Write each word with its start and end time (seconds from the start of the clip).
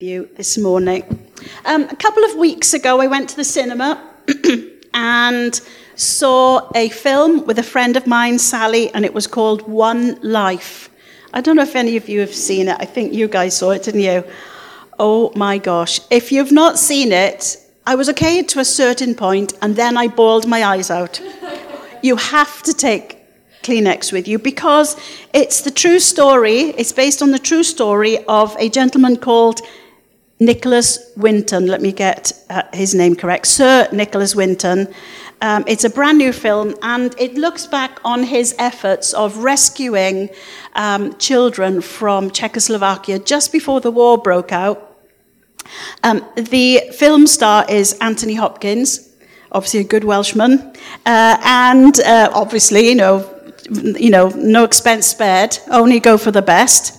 you 0.00 0.28
this 0.36 0.56
morning. 0.56 1.02
Um, 1.64 1.82
a 1.82 1.96
couple 1.96 2.22
of 2.22 2.36
weeks 2.36 2.72
ago, 2.72 3.00
I 3.00 3.08
went 3.08 3.28
to 3.30 3.36
the 3.36 3.42
cinema 3.42 4.00
and 4.94 5.60
saw 5.96 6.70
a 6.76 6.88
film 6.88 7.44
with 7.46 7.58
a 7.58 7.64
friend 7.64 7.96
of 7.96 8.06
mine, 8.06 8.38
Sally, 8.38 8.94
and 8.94 9.04
it 9.04 9.12
was 9.12 9.26
called 9.26 9.62
One 9.62 10.16
Life. 10.22 10.88
I 11.34 11.40
don't 11.40 11.56
know 11.56 11.64
if 11.64 11.74
any 11.74 11.96
of 11.96 12.08
you 12.08 12.20
have 12.20 12.32
seen 12.32 12.68
it. 12.68 12.76
I 12.78 12.84
think 12.84 13.12
you 13.12 13.26
guys 13.26 13.56
saw 13.56 13.72
it, 13.72 13.82
didn't 13.82 14.02
you? 14.02 14.22
Oh 15.00 15.32
my 15.34 15.58
gosh. 15.58 15.98
If 16.12 16.30
you've 16.30 16.52
not 16.52 16.78
seen 16.78 17.10
it, 17.10 17.56
I 17.84 17.96
was 17.96 18.08
okay 18.10 18.44
to 18.44 18.60
a 18.60 18.64
certain 18.64 19.16
point, 19.16 19.54
and 19.62 19.74
then 19.74 19.96
I 19.96 20.06
bawled 20.06 20.46
my 20.46 20.62
eyes 20.62 20.92
out. 20.92 21.20
you 22.04 22.14
have 22.14 22.62
to 22.62 22.72
take 22.72 23.18
Kleenex 23.64 24.12
with 24.12 24.28
you 24.28 24.38
because 24.38 24.96
it's 25.32 25.62
the 25.62 25.72
true 25.72 25.98
story, 25.98 26.70
it's 26.78 26.92
based 26.92 27.20
on 27.20 27.32
the 27.32 27.38
true 27.40 27.64
story 27.64 28.24
of 28.26 28.56
a 28.60 28.68
gentleman 28.68 29.16
called 29.16 29.60
Nicholas 30.40 31.12
Winton, 31.16 31.66
let 31.66 31.82
me 31.82 31.92
get 31.92 32.32
uh, 32.48 32.62
his 32.72 32.94
name 32.94 33.16
correct, 33.16 33.46
Sir 33.46 33.88
Nicholas 33.92 34.36
Winton. 34.36 34.88
Um, 35.40 35.64
it's 35.66 35.84
a 35.84 35.90
brand 35.90 36.18
new 36.18 36.32
film 36.32 36.74
and 36.82 37.14
it 37.18 37.34
looks 37.34 37.66
back 37.66 38.00
on 38.04 38.22
his 38.22 38.54
efforts 38.58 39.12
of 39.14 39.38
rescuing 39.38 40.30
um, 40.74 41.16
children 41.18 41.80
from 41.80 42.30
Czechoslovakia 42.30 43.18
just 43.18 43.52
before 43.52 43.80
the 43.80 43.90
war 43.90 44.18
broke 44.18 44.52
out. 44.52 44.96
Um, 46.02 46.24
the 46.36 46.82
film 46.92 47.26
star 47.26 47.66
is 47.68 47.94
Anthony 48.00 48.34
Hopkins, 48.34 49.10
obviously 49.52 49.80
a 49.80 49.84
good 49.84 50.04
Welshman, 50.04 50.72
uh, 51.04 51.36
and 51.44 51.98
uh, 52.00 52.30
obviously, 52.32 52.88
you 52.88 52.94
know, 52.94 53.28
you 53.70 54.10
know, 54.10 54.28
no 54.30 54.64
expense 54.64 55.06
spared, 55.06 55.58
only 55.70 56.00
go 56.00 56.16
for 56.16 56.30
the 56.30 56.42
best. 56.42 56.97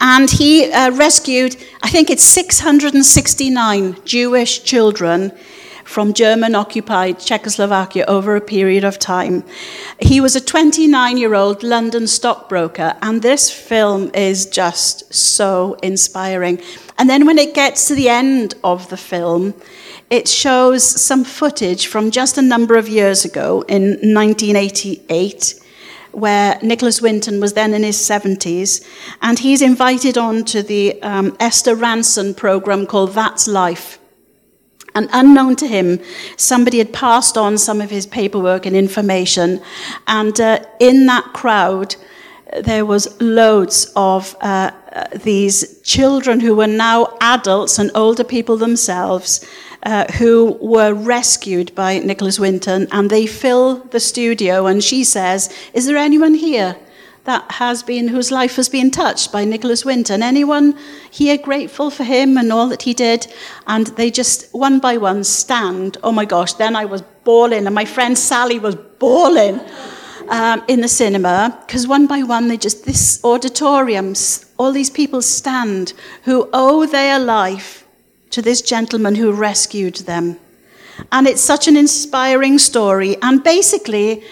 And 0.00 0.30
he 0.30 0.70
uh, 0.72 0.90
rescued, 0.92 1.56
I 1.82 1.88
think 1.88 2.10
it's 2.10 2.24
669 2.24 3.96
Jewish 4.04 4.62
children 4.64 5.32
from 5.84 6.12
German 6.12 6.54
occupied 6.54 7.18
Czechoslovakia 7.18 8.04
over 8.08 8.36
a 8.36 8.40
period 8.40 8.84
of 8.84 8.98
time. 8.98 9.44
He 10.00 10.20
was 10.20 10.34
a 10.34 10.40
29 10.40 11.16
year 11.18 11.34
old 11.34 11.62
London 11.62 12.06
stockbroker, 12.06 12.96
and 13.02 13.22
this 13.22 13.50
film 13.50 14.10
is 14.14 14.46
just 14.46 15.12
so 15.14 15.76
inspiring. 15.82 16.60
And 16.98 17.08
then 17.08 17.26
when 17.26 17.38
it 17.38 17.54
gets 17.54 17.86
to 17.88 17.94
the 17.94 18.08
end 18.08 18.54
of 18.64 18.88
the 18.88 18.96
film, 18.96 19.54
it 20.10 20.28
shows 20.28 20.82
some 20.82 21.24
footage 21.24 21.86
from 21.86 22.10
just 22.10 22.38
a 22.38 22.42
number 22.42 22.76
of 22.76 22.88
years 22.88 23.24
ago 23.24 23.62
in 23.68 23.82
1988 24.14 25.63
where 26.14 26.58
Nicholas 26.62 27.02
Winton 27.02 27.40
was 27.40 27.52
then 27.52 27.74
in 27.74 27.82
his 27.82 27.96
70s, 27.96 28.86
and 29.20 29.38
he's 29.38 29.62
invited 29.62 30.16
on 30.16 30.44
to 30.46 30.62
the 30.62 31.02
um, 31.02 31.36
Esther 31.40 31.74
Rantzen 31.74 32.36
program 32.36 32.86
called 32.86 33.12
That's 33.12 33.46
Life. 33.46 33.98
And 34.94 35.08
unknown 35.12 35.56
to 35.56 35.66
him, 35.66 36.00
somebody 36.36 36.78
had 36.78 36.92
passed 36.92 37.36
on 37.36 37.58
some 37.58 37.80
of 37.80 37.90
his 37.90 38.06
paperwork 38.06 38.64
and 38.64 38.76
information, 38.76 39.60
and 40.06 40.40
uh, 40.40 40.64
in 40.78 41.06
that 41.06 41.24
crowd, 41.32 41.96
there 42.62 42.86
was 42.86 43.20
loads 43.20 43.92
of 43.96 44.36
uh, 44.40 44.70
uh, 44.92 45.06
these 45.24 45.80
children 45.82 46.40
who 46.40 46.54
were 46.54 46.68
now 46.68 47.16
adults 47.20 47.78
and 47.78 47.90
older 47.94 48.22
people 48.22 48.56
themselves 48.56 49.44
uh, 49.84 50.06
who 50.18 50.56
were 50.60 50.94
rescued 50.94 51.74
by 51.74 51.98
Nicholas 51.98 52.40
Winton, 52.40 52.88
and 52.90 53.10
they 53.10 53.26
fill 53.26 53.76
the 53.90 54.00
studio. 54.00 54.66
And 54.66 54.82
she 54.82 55.04
says, 55.04 55.52
"Is 55.72 55.86
there 55.86 55.96
anyone 55.96 56.34
here 56.34 56.76
that 57.24 57.50
has 57.52 57.82
been 57.82 58.08
whose 58.08 58.30
life 58.30 58.56
has 58.56 58.68
been 58.68 58.90
touched 58.90 59.32
by 59.32 59.44
Nicholas 59.44 59.84
Winton? 59.84 60.22
Anyone 60.22 60.76
here 61.10 61.38
grateful 61.38 61.90
for 61.90 62.04
him 62.04 62.38
and 62.38 62.52
all 62.52 62.68
that 62.68 62.82
he 62.82 62.94
did?" 62.94 63.26
And 63.66 63.88
they 63.88 64.10
just 64.10 64.48
one 64.52 64.78
by 64.78 64.96
one 64.96 65.24
stand. 65.24 65.98
Oh 66.02 66.12
my 66.12 66.24
gosh! 66.24 66.54
Then 66.54 66.76
I 66.76 66.86
was 66.86 67.02
bawling, 67.24 67.66
and 67.66 67.74
my 67.74 67.84
friend 67.84 68.16
Sally 68.16 68.58
was 68.58 68.76
bawling. 68.98 69.60
Um, 70.26 70.62
in 70.68 70.80
the 70.80 70.88
cinema, 70.88 71.54
because 71.66 71.86
one 71.86 72.06
by 72.06 72.22
one, 72.22 72.48
they 72.48 72.56
just, 72.56 72.86
this 72.86 73.22
auditorium, 73.22 74.14
all 74.56 74.72
these 74.72 74.88
people 74.88 75.20
stand 75.20 75.92
who 76.22 76.48
owe 76.54 76.86
their 76.86 77.18
life 77.18 77.83
to 78.34 78.42
this 78.42 78.62
gentleman 78.62 79.14
who 79.14 79.32
rescued 79.32 79.94
them. 80.06 80.38
And 81.12 81.28
it's 81.28 81.40
such 81.40 81.68
an 81.68 81.76
inspiring 81.76 82.58
story. 82.58 83.16
And 83.22 83.44
basically, 83.44 84.24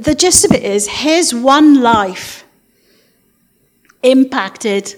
the 0.00 0.14
gist 0.14 0.46
of 0.46 0.52
it 0.52 0.62
is 0.62 0.88
his 0.88 1.34
one 1.34 1.82
life 1.82 2.44
impacted 4.02 4.94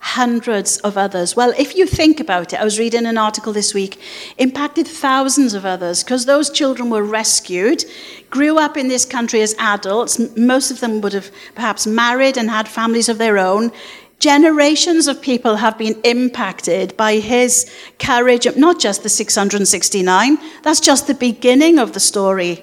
hundreds 0.00 0.78
of 0.78 0.96
others. 0.98 1.36
Well, 1.36 1.52
if 1.58 1.76
you 1.76 1.86
think 1.86 2.20
about 2.20 2.52
it, 2.52 2.60
I 2.60 2.64
was 2.64 2.78
reading 2.78 3.06
an 3.06 3.18
article 3.18 3.52
this 3.52 3.74
week, 3.74 3.98
impacted 4.38 4.86
thousands 4.86 5.54
of 5.54 5.64
others 5.64 6.02
because 6.02 6.24
those 6.24 6.50
children 6.50 6.90
were 6.90 7.02
rescued, 7.02 7.84
grew 8.30 8.58
up 8.58 8.76
in 8.76 8.88
this 8.88 9.04
country 9.04 9.40
as 9.42 9.54
adults. 9.58 10.18
Most 10.36 10.70
of 10.70 10.80
them 10.80 11.00
would 11.02 11.12
have 11.12 11.30
perhaps 11.54 11.86
married 11.86 12.36
and 12.36 12.50
had 12.50 12.66
families 12.66 13.08
of 13.08 13.18
their 13.18 13.38
own. 13.38 13.72
Generations 14.20 15.08
of 15.08 15.22
people 15.22 15.56
have 15.56 15.78
been 15.78 15.98
impacted 16.04 16.94
by 16.98 17.14
his 17.14 17.70
courage, 17.98 18.46
not 18.54 18.78
just 18.78 19.02
the 19.02 19.08
669, 19.08 20.38
that's 20.62 20.78
just 20.78 21.06
the 21.06 21.14
beginning 21.14 21.78
of 21.78 21.94
the 21.94 22.00
story. 22.00 22.62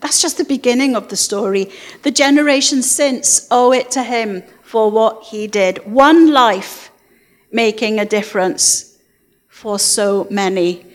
That's 0.00 0.22
just 0.22 0.38
the 0.38 0.44
beginning 0.44 0.96
of 0.96 1.08
the 1.08 1.16
story. 1.16 1.70
The 2.04 2.10
generations 2.10 2.90
since 2.90 3.46
owe 3.50 3.72
it 3.72 3.90
to 3.90 4.02
him 4.02 4.42
for 4.62 4.90
what 4.90 5.24
he 5.24 5.46
did. 5.46 5.76
One 5.84 6.32
life 6.32 6.90
making 7.50 8.00
a 8.00 8.06
difference 8.06 8.98
for 9.48 9.78
so 9.78 10.26
many. 10.30 10.86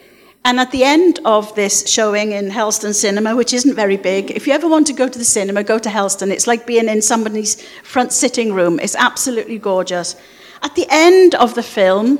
And 0.46 0.59
at 0.59 0.72
the 0.72 0.84
end 0.84 1.20
of 1.25 1.53
this 1.56 1.90
showing 1.90 2.31
in 2.31 2.50
Helston 2.50 2.94
Cinema, 2.94 3.36
which 3.36 3.53
isn't 3.53 3.75
very 3.75 3.98
big, 3.98 4.31
if 4.31 4.48
you 4.48 4.53
ever 4.53 4.68
want 4.68 4.88
to 4.88 4.94
go 4.94 5.08
to 5.09 5.20
the 5.20 5.25
cinema, 5.25 5.64
go 5.64 5.78
to 5.78 5.90
Helston. 5.90 6.31
It's 6.31 6.48
like 6.48 6.66
being 6.66 6.88
in 6.88 7.02
somebody's 7.02 7.62
front 7.84 8.14
sitting 8.14 8.53
room. 8.53 8.80
It's 8.80 8.96
absolutely 8.96 9.58
gorgeous. 9.58 10.16
At 10.62 10.76
the 10.76 10.88
end 10.90 11.36
of 11.36 11.53
the 11.56 11.64
film, 11.64 12.20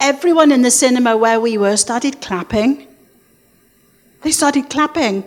everyone 0.00 0.50
in 0.50 0.62
the 0.62 0.70
cinema 0.70 1.16
where 1.16 1.40
we 1.40 1.56
were 1.58 1.76
started 1.76 2.20
clapping. 2.20 2.88
They 4.22 4.32
started 4.32 4.68
clapping. 4.68 5.24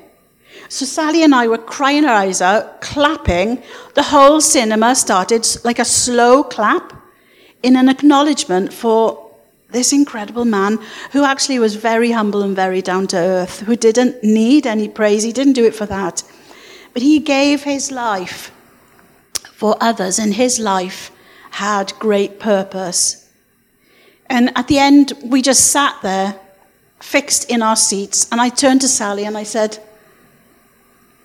So 0.70 0.86
Sally 0.86 1.24
and 1.24 1.34
I 1.34 1.48
were 1.48 1.58
crying 1.58 2.06
our 2.06 2.16
eyes 2.16 2.42
out, 2.42 2.82
clapping. 2.82 3.64
The 3.96 4.04
whole 4.04 4.42
cinema 4.42 4.96
started 4.96 5.48
like 5.64 5.80
a 5.80 5.86
slow 5.86 6.44
clap 6.44 6.94
in 7.62 7.76
an 7.76 7.90
acknowledgement 7.90 8.74
for 8.74 9.23
this 9.74 9.92
incredible 9.92 10.46
man 10.46 10.80
who 11.12 11.26
actually 11.26 11.60
was 11.60 11.76
very 11.76 12.12
humble 12.12 12.44
and 12.44 12.56
very 12.56 12.82
down 12.82 13.08
to 13.08 13.18
earth, 13.18 13.60
who 13.62 13.76
didn't 13.76 14.24
need 14.24 14.66
any 14.66 14.88
praise. 14.88 15.24
He 15.24 15.34
didn't 15.34 15.54
do 15.54 15.66
it 15.66 15.76
for 15.76 15.86
that. 15.88 16.24
But 16.94 17.02
he 17.02 17.20
gave 17.20 17.64
his 17.64 17.92
life 17.92 18.52
for 19.52 19.76
others, 19.82 20.20
and 20.20 20.34
his 20.34 20.60
life 20.60 21.12
had 21.52 21.94
great 22.00 22.40
purpose. 22.40 23.30
And 24.30 24.56
at 24.58 24.68
the 24.68 24.80
end, 24.80 25.14
we 25.24 25.42
just 25.42 25.72
sat 25.72 25.96
there, 26.02 26.40
fixed 27.00 27.50
in 27.50 27.62
our 27.62 27.76
seats, 27.76 28.28
and 28.32 28.40
I 28.40 28.50
turned 28.50 28.82
to 28.82 28.88
Sally 28.88 29.26
and 29.26 29.38
I 29.38 29.44
said, 29.44 29.78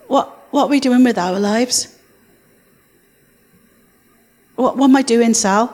What, 0.07 0.27
what 0.51 0.65
are 0.65 0.69
we 0.69 0.79
doing 0.79 1.03
with 1.03 1.17
our 1.17 1.39
lives? 1.39 1.95
What, 4.55 4.75
what 4.75 4.89
am 4.89 4.95
I 4.95 5.03
doing, 5.03 5.33
Sal? 5.33 5.67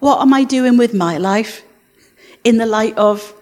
What 0.00 0.20
am 0.20 0.34
I 0.34 0.44
doing 0.44 0.76
with 0.76 0.94
my 0.94 1.16
life? 1.18 1.62
In 2.44 2.56
the 2.56 2.66
light 2.66 2.96
of 2.96 3.34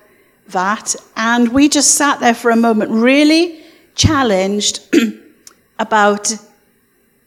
that. 0.48 0.94
And 1.16 1.48
we 1.48 1.68
just 1.68 1.94
sat 1.94 2.20
there 2.20 2.34
for 2.34 2.50
a 2.50 2.56
moment, 2.56 2.90
really 2.90 3.62
challenged 3.94 4.80
about 5.78 6.36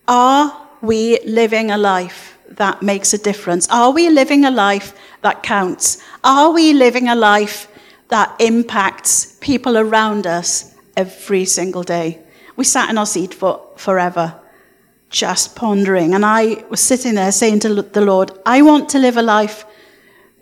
are 0.07 0.67
we 0.81 1.19
living 1.25 1.71
a 1.71 1.77
life 1.77 2.37
that 2.49 2.81
makes 2.81 3.13
a 3.13 3.17
difference? 3.17 3.67
Are 3.69 3.91
we 3.91 4.09
living 4.09 4.45
a 4.45 4.51
life 4.51 4.93
that 5.21 5.43
counts? 5.43 6.03
Are 6.23 6.51
we 6.51 6.73
living 6.73 7.07
a 7.07 7.15
life 7.15 7.67
that 8.09 8.35
impacts 8.39 9.37
people 9.39 9.77
around 9.77 10.27
us 10.27 10.75
every 10.97 11.45
single 11.45 11.83
day? 11.83 12.19
We 12.55 12.65
sat 12.65 12.89
in 12.89 12.97
our 12.97 13.05
seat 13.05 13.33
for 13.33 13.61
forever, 13.77 14.39
just 15.09 15.55
pondering. 15.55 16.13
And 16.13 16.25
I 16.25 16.63
was 16.69 16.81
sitting 16.81 17.15
there 17.15 17.31
saying 17.31 17.61
to 17.61 17.81
the 17.81 18.01
Lord, 18.01 18.31
I 18.45 18.61
want 18.61 18.89
to 18.89 18.99
live 18.99 19.17
a 19.17 19.23
life 19.23 19.65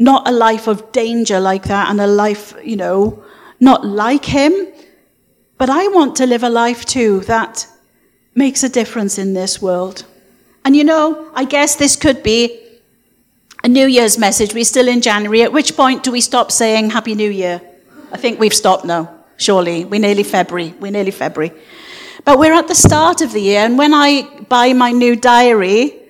not 0.02 0.28
a 0.28 0.32
life 0.32 0.66
of 0.66 0.92
danger 0.92 1.40
like 1.40 1.66
that 1.66 1.92
and 1.92 2.02
a 2.02 2.08
life, 2.08 2.56
you 2.64 2.76
know, 2.76 3.24
not 3.60 3.86
like 3.86 4.26
him. 4.26 4.52
But 5.60 5.70
I 5.70 5.90
want 5.90 6.16
to 6.16 6.26
live 6.26 6.42
a 6.44 6.50
life 6.50 6.86
too 6.86 7.20
that 7.22 7.68
makes 8.34 8.64
a 8.64 8.70
difference 8.70 9.20
in 9.20 9.36
this 9.36 9.62
world. 9.62 10.06
And 10.66 10.76
you 10.76 10.84
know, 10.84 11.30
I 11.36 11.46
guess 11.46 11.76
this 11.76 11.96
could 11.96 12.24
be 12.24 12.60
a 13.64 13.68
New 13.68 13.86
Year's 13.86 14.18
message. 14.18 14.56
We're 14.56 14.64
still 14.64 14.88
in 14.88 15.02
January. 15.02 15.44
At 15.44 15.54
which 15.54 15.76
point 15.76 16.02
do 16.02 16.12
we 16.12 16.22
stop 16.22 16.52
saying 16.52 16.90
Happy 16.90 17.14
New 17.14 17.30
Year? 17.30 17.62
I 18.12 18.18
think 18.18 18.40
we've 18.40 18.56
stopped 18.56 18.86
now, 18.86 19.14
surely. 19.38 19.86
We're 19.86 20.02
nearly 20.02 20.24
February. 20.24 20.74
We're 20.80 20.92
nearly 20.92 21.12
February. 21.12 21.54
But 22.26 22.40
we're 22.40 22.54
at 22.54 22.68
the 22.68 22.76
start 22.76 23.22
of 23.22 23.34
the 23.34 23.42
year, 23.42 23.62
and 23.66 23.78
when 23.78 23.94
I 23.94 24.28
buy 24.50 24.74
my 24.74 24.92
new 24.92 25.16
diary, 25.16 26.01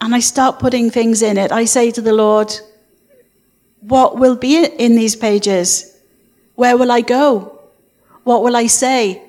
and 0.00 0.14
I 0.14 0.20
start 0.20 0.58
putting 0.58 0.90
things 0.90 1.22
in 1.22 1.36
it. 1.36 1.52
I 1.52 1.64
say 1.64 1.90
to 1.90 2.00
the 2.00 2.12
Lord, 2.12 2.52
what 3.80 4.18
will 4.18 4.36
be 4.36 4.64
in 4.64 4.96
these 4.96 5.16
pages? 5.16 5.96
Where 6.54 6.76
will 6.76 6.90
I 6.90 7.00
go? 7.00 7.60
What 8.24 8.42
will 8.42 8.56
I 8.56 8.66
say? 8.66 9.22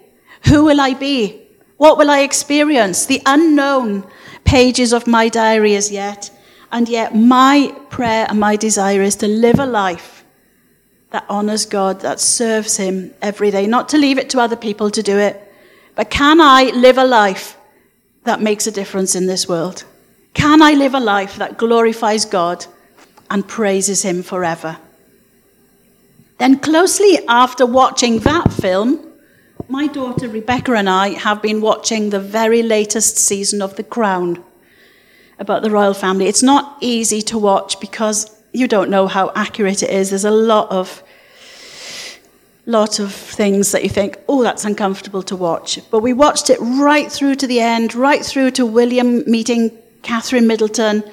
Who 0.48 0.66
will 0.66 0.82
I 0.82 0.94
be? 0.94 1.42
What 1.78 1.98
will 1.98 2.10
I 2.10 2.20
experience? 2.20 3.06
The 3.06 3.22
unknown 3.26 4.06
pages 4.44 4.94
of 4.94 5.08
my 5.08 5.30
diary 5.30 5.76
as 5.76 5.92
yet. 5.92 6.30
And 6.72 6.88
yet, 6.88 7.16
my 7.16 7.76
prayer 7.90 8.26
and 8.30 8.40
my 8.40 8.56
desire 8.56 9.02
is 9.02 9.16
to 9.18 9.28
live 9.28 9.60
a 9.60 9.66
life 9.66 10.24
that 11.12 11.26
honors 11.30 11.66
God, 11.66 12.00
that 12.02 12.20
serves 12.20 12.78
Him 12.78 13.14
every 13.22 13.52
day, 13.52 13.68
not 13.68 13.90
to 13.90 13.98
leave 13.98 14.18
it 14.18 14.30
to 14.30 14.40
other 14.40 14.56
people 14.56 14.90
to 14.92 15.04
do 15.04 15.18
it. 15.18 15.54
But 15.96 16.10
can 16.10 16.40
I 16.40 16.72
live 16.74 16.98
a 16.98 17.04
life 17.04 17.58
that 18.24 18.42
makes 18.42 18.68
a 18.68 18.72
difference 18.72 19.16
in 19.16 19.28
this 19.28 19.48
world? 19.48 19.84
Can 20.34 20.62
I 20.62 20.74
live 20.74 20.94
a 20.94 21.00
life 21.00 21.36
that 21.38 21.58
glorifies 21.58 22.26
God 22.26 22.66
and 23.30 23.48
praises 23.48 24.04
Him 24.04 24.24
forever? 24.24 24.78
Then, 26.38 26.60
closely 26.60 27.20
after 27.28 27.66
watching 27.66 28.20
that 28.20 28.52
film, 28.52 29.00
my 29.68 29.88
daughter 29.88 30.28
Rebecca 30.28 30.74
and 30.74 30.90
I 30.90 31.10
have 31.10 31.42
been 31.42 31.62
watching 31.62 32.10
the 32.10 32.20
very 32.20 32.64
latest 32.64 33.18
season 33.18 33.62
of 33.62 33.76
The 33.76 33.84
Crown 33.84 34.44
about 35.40 35.64
the 35.64 35.70
royal 35.70 35.94
family. 35.94 36.28
It's 36.28 36.44
not 36.44 36.78
easy 36.82 37.22
to 37.24 37.38
watch 37.38 37.80
because 37.80 38.36
you 38.54 38.68
don't 38.68 38.90
know 38.90 39.08
how 39.08 39.32
accurate 39.36 39.84
it 39.84 39.90
is. 39.90 40.10
There's 40.10 40.26
a 40.26 40.32
lot 40.32 40.72
of 40.72 41.04
lot 42.66 43.00
of 43.00 43.12
things 43.14 43.72
that 43.72 43.84
you 43.84 43.90
think, 43.90 44.18
oh, 44.30 44.44
that's 44.44 44.66
uncomfortable 44.66 45.24
to 45.24 45.36
watch. 45.36 45.80
But 45.90 46.00
we 46.00 46.14
watched 46.14 46.50
it 46.50 46.60
right 46.60 47.12
through 47.12 47.36
to 47.36 47.48
the 47.48 47.60
end, 47.60 47.96
right 47.96 48.24
through 48.24 48.52
to 48.52 48.66
William 48.66 49.24
meeting 49.30 49.78
Catherine 50.02 50.48
Middleton 50.48 51.04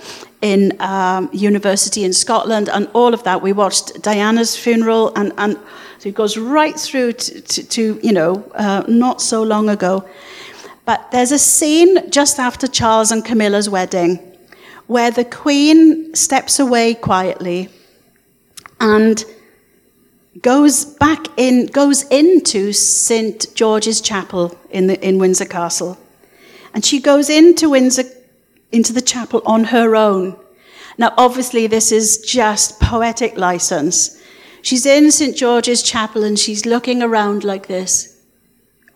in 0.40 0.80
um, 0.80 1.28
university 1.32 2.04
in 2.04 2.12
Scotland, 2.12 2.68
and 2.68 2.88
all 2.92 3.12
of 3.12 3.24
that. 3.24 3.42
We 3.42 3.52
watched 3.52 4.02
Diana's 4.02 4.56
funeral, 4.56 5.12
and, 5.16 5.32
and 5.36 5.58
so 5.98 6.08
it 6.08 6.14
goes 6.14 6.36
right 6.36 6.78
through 6.78 7.12
to, 7.12 7.40
to, 7.40 7.62
to 7.64 8.00
you 8.02 8.12
know, 8.12 8.50
uh, 8.54 8.84
not 8.86 9.20
so 9.20 9.42
long 9.42 9.68
ago. 9.68 10.08
But 10.84 11.10
there's 11.10 11.32
a 11.32 11.38
scene 11.38 12.10
just 12.10 12.38
after 12.38 12.66
Charles 12.66 13.10
and 13.10 13.24
Camilla's 13.24 13.68
wedding 13.68 14.20
where 14.86 15.10
the 15.10 15.24
Queen 15.24 16.14
steps 16.14 16.58
away 16.58 16.94
quietly 16.94 17.68
and 18.80 19.22
goes 20.40 20.84
back 20.84 21.26
in, 21.36 21.66
goes 21.66 22.04
into 22.04 22.72
St. 22.72 23.54
George's 23.54 24.00
Chapel 24.00 24.58
in, 24.70 24.86
the, 24.86 25.06
in 25.06 25.18
Windsor 25.18 25.44
Castle. 25.44 25.98
And 26.72 26.84
she 26.84 27.00
goes 27.00 27.28
into 27.28 27.68
Windsor, 27.68 28.04
into 28.72 28.92
the 28.92 29.00
chapel 29.00 29.42
on 29.44 29.64
her 29.64 29.96
own. 29.96 30.36
Now, 30.96 31.14
obviously, 31.16 31.66
this 31.66 31.92
is 31.92 32.18
just 32.18 32.80
poetic 32.80 33.36
license. 33.36 34.20
She's 34.62 34.84
in 34.84 35.10
St. 35.10 35.36
George's 35.36 35.82
Chapel 35.82 36.24
and 36.24 36.38
she's 36.38 36.66
looking 36.66 37.02
around 37.02 37.44
like 37.44 37.68
this 37.68 38.20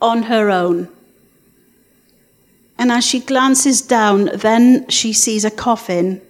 on 0.00 0.24
her 0.24 0.50
own. 0.50 0.88
And 2.76 2.90
as 2.90 3.04
she 3.04 3.20
glances 3.20 3.80
down, 3.80 4.30
then 4.34 4.88
she 4.88 5.12
sees 5.12 5.44
a 5.44 5.50
coffin 5.50 6.20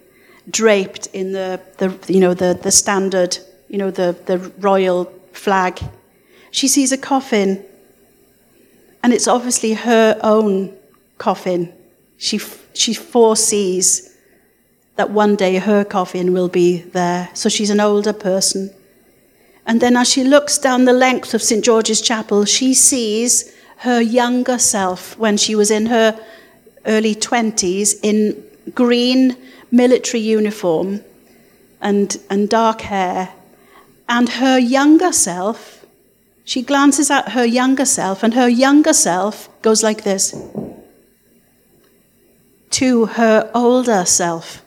draped 0.49 1.07
in 1.07 1.31
the, 1.31 1.59
the 1.79 1.97
you 2.07 2.19
know, 2.19 2.33
the, 2.33 2.53
the 2.61 2.71
standard 2.71 3.39
you 3.73 3.79
know, 3.79 3.89
the, 3.89 4.15
the 4.27 4.37
royal 4.59 5.05
flag. 5.31 5.79
She 6.51 6.67
sees 6.67 6.91
a 6.91 6.97
coffin, 6.97 7.65
and 9.01 9.11
it's 9.11 9.27
obviously 9.27 9.73
her 9.73 10.19
own 10.21 10.77
coffin. 11.17 11.73
She, 12.17 12.39
she 12.73 12.93
foresees 12.93 14.15
that 14.95 15.09
one 15.09 15.35
day 15.35 15.57
her 15.57 15.83
coffin 15.83 16.33
will 16.33 16.47
be 16.47 16.81
there. 16.81 17.29
So 17.33 17.49
she's 17.49 17.69
an 17.69 17.79
older 17.79 18.13
person. 18.13 18.71
And 19.65 19.81
then 19.81 19.95
as 19.97 20.09
she 20.09 20.23
looks 20.23 20.57
down 20.57 20.85
the 20.85 20.93
length 20.93 21.33
of 21.33 21.41
St. 21.41 21.63
George's 21.63 22.01
Chapel, 22.01 22.45
she 22.45 22.73
sees 22.73 23.53
her 23.77 24.01
younger 24.01 24.57
self 24.57 25.17
when 25.17 25.37
she 25.37 25.55
was 25.55 25.71
in 25.71 25.87
her 25.87 26.19
early 26.85 27.15
20s 27.15 27.95
in 28.03 28.43
green 28.75 29.37
military 29.71 30.21
uniform 30.21 31.01
and, 31.81 32.17
and 32.29 32.49
dark 32.49 32.81
hair 32.81 33.33
and 34.07 34.29
her 34.29 34.59
younger 34.59 35.11
self, 35.11 35.85
she 36.45 36.61
glances 36.61 37.09
at 37.09 37.29
her 37.29 37.45
younger 37.45 37.85
self, 37.85 38.23
and 38.23 38.33
her 38.33 38.47
younger 38.47 38.93
self 38.93 39.49
goes 39.61 39.81
like 39.81 40.03
this 40.03 40.35
to 42.73 43.05
her 43.05 43.51
older 43.53 44.05
self. 44.05 44.63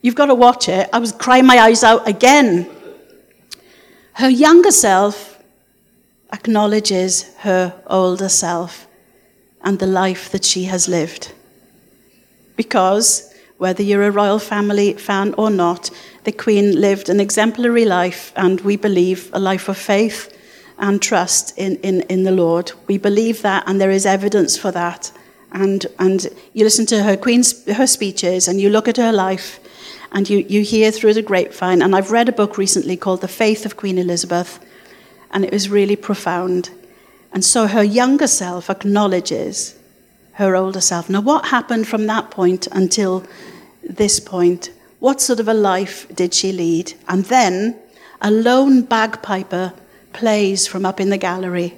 You've 0.00 0.14
got 0.14 0.26
to 0.26 0.34
watch 0.34 0.68
it. 0.68 0.88
I 0.92 0.98
was 0.98 1.12
crying 1.12 1.46
my 1.46 1.58
eyes 1.58 1.82
out 1.82 2.06
again. 2.06 2.70
Her 4.12 4.28
younger 4.28 4.70
self 4.70 5.42
acknowledges 6.32 7.34
her 7.38 7.74
older 7.86 8.28
self 8.28 8.86
and 9.62 9.78
the 9.78 9.86
life 9.86 10.30
that 10.30 10.44
she 10.44 10.64
has 10.64 10.88
lived. 10.88 11.32
Because 12.56 13.34
whether 13.58 13.82
you're 13.82 14.04
a 14.04 14.10
royal 14.10 14.38
family 14.38 14.92
fan 14.92 15.34
or 15.36 15.50
not, 15.50 15.90
the 16.24 16.32
Queen 16.32 16.80
lived 16.80 17.08
an 17.08 17.18
exemplary 17.18 17.84
life, 17.84 18.32
and 18.36 18.60
we 18.60 18.76
believe 18.76 19.30
a 19.32 19.40
life 19.40 19.68
of 19.68 19.76
faith 19.76 20.32
and 20.78 21.02
trust 21.02 21.58
in, 21.58 21.76
in, 21.78 22.02
in 22.02 22.22
the 22.22 22.30
Lord. 22.30 22.70
We 22.86 22.98
believe 22.98 23.42
that, 23.42 23.64
and 23.66 23.80
there 23.80 23.90
is 23.90 24.06
evidence 24.06 24.56
for 24.56 24.70
that. 24.70 25.10
And, 25.52 25.86
and 25.98 26.28
you 26.52 26.64
listen 26.64 26.86
to 26.86 27.02
her 27.02 27.16
Queen's 27.16 27.64
her 27.72 27.86
speeches, 27.86 28.48
and 28.48 28.60
you 28.60 28.70
look 28.70 28.88
at 28.88 28.96
her 28.96 29.12
life, 29.12 29.60
and 30.12 30.28
you, 30.28 30.38
you 30.48 30.62
hear 30.62 30.90
through 30.90 31.14
the 31.14 31.22
grapevine. 31.22 31.82
And 31.82 31.94
I've 31.94 32.10
read 32.10 32.28
a 32.28 32.32
book 32.32 32.58
recently 32.58 32.96
called 32.96 33.20
The 33.20 33.28
Faith 33.28 33.64
of 33.64 33.76
Queen 33.76 33.98
Elizabeth, 33.98 34.58
and 35.30 35.44
it 35.44 35.52
was 35.52 35.68
really 35.68 35.96
profound. 35.96 36.70
And 37.32 37.44
so 37.44 37.66
her 37.66 37.82
younger 37.82 38.26
self 38.26 38.70
acknowledges 38.70 39.78
her 40.32 40.54
older 40.54 40.80
self. 40.80 41.10
Now, 41.10 41.20
what 41.20 41.46
happened 41.46 41.88
from 41.88 42.06
that 42.06 42.30
point 42.30 42.68
until 42.72 43.24
this 43.82 44.20
point? 44.20 44.70
What 45.00 45.20
sort 45.20 45.40
of 45.40 45.48
a 45.48 45.54
life 45.54 46.06
did 46.14 46.34
she 46.34 46.52
lead? 46.52 46.94
And 47.08 47.24
then 47.24 47.78
a 48.20 48.30
lone 48.30 48.82
bagpiper 48.82 49.72
plays 50.12 50.66
from 50.66 50.84
up 50.84 51.00
in 51.00 51.10
the 51.10 51.18
gallery. 51.18 51.77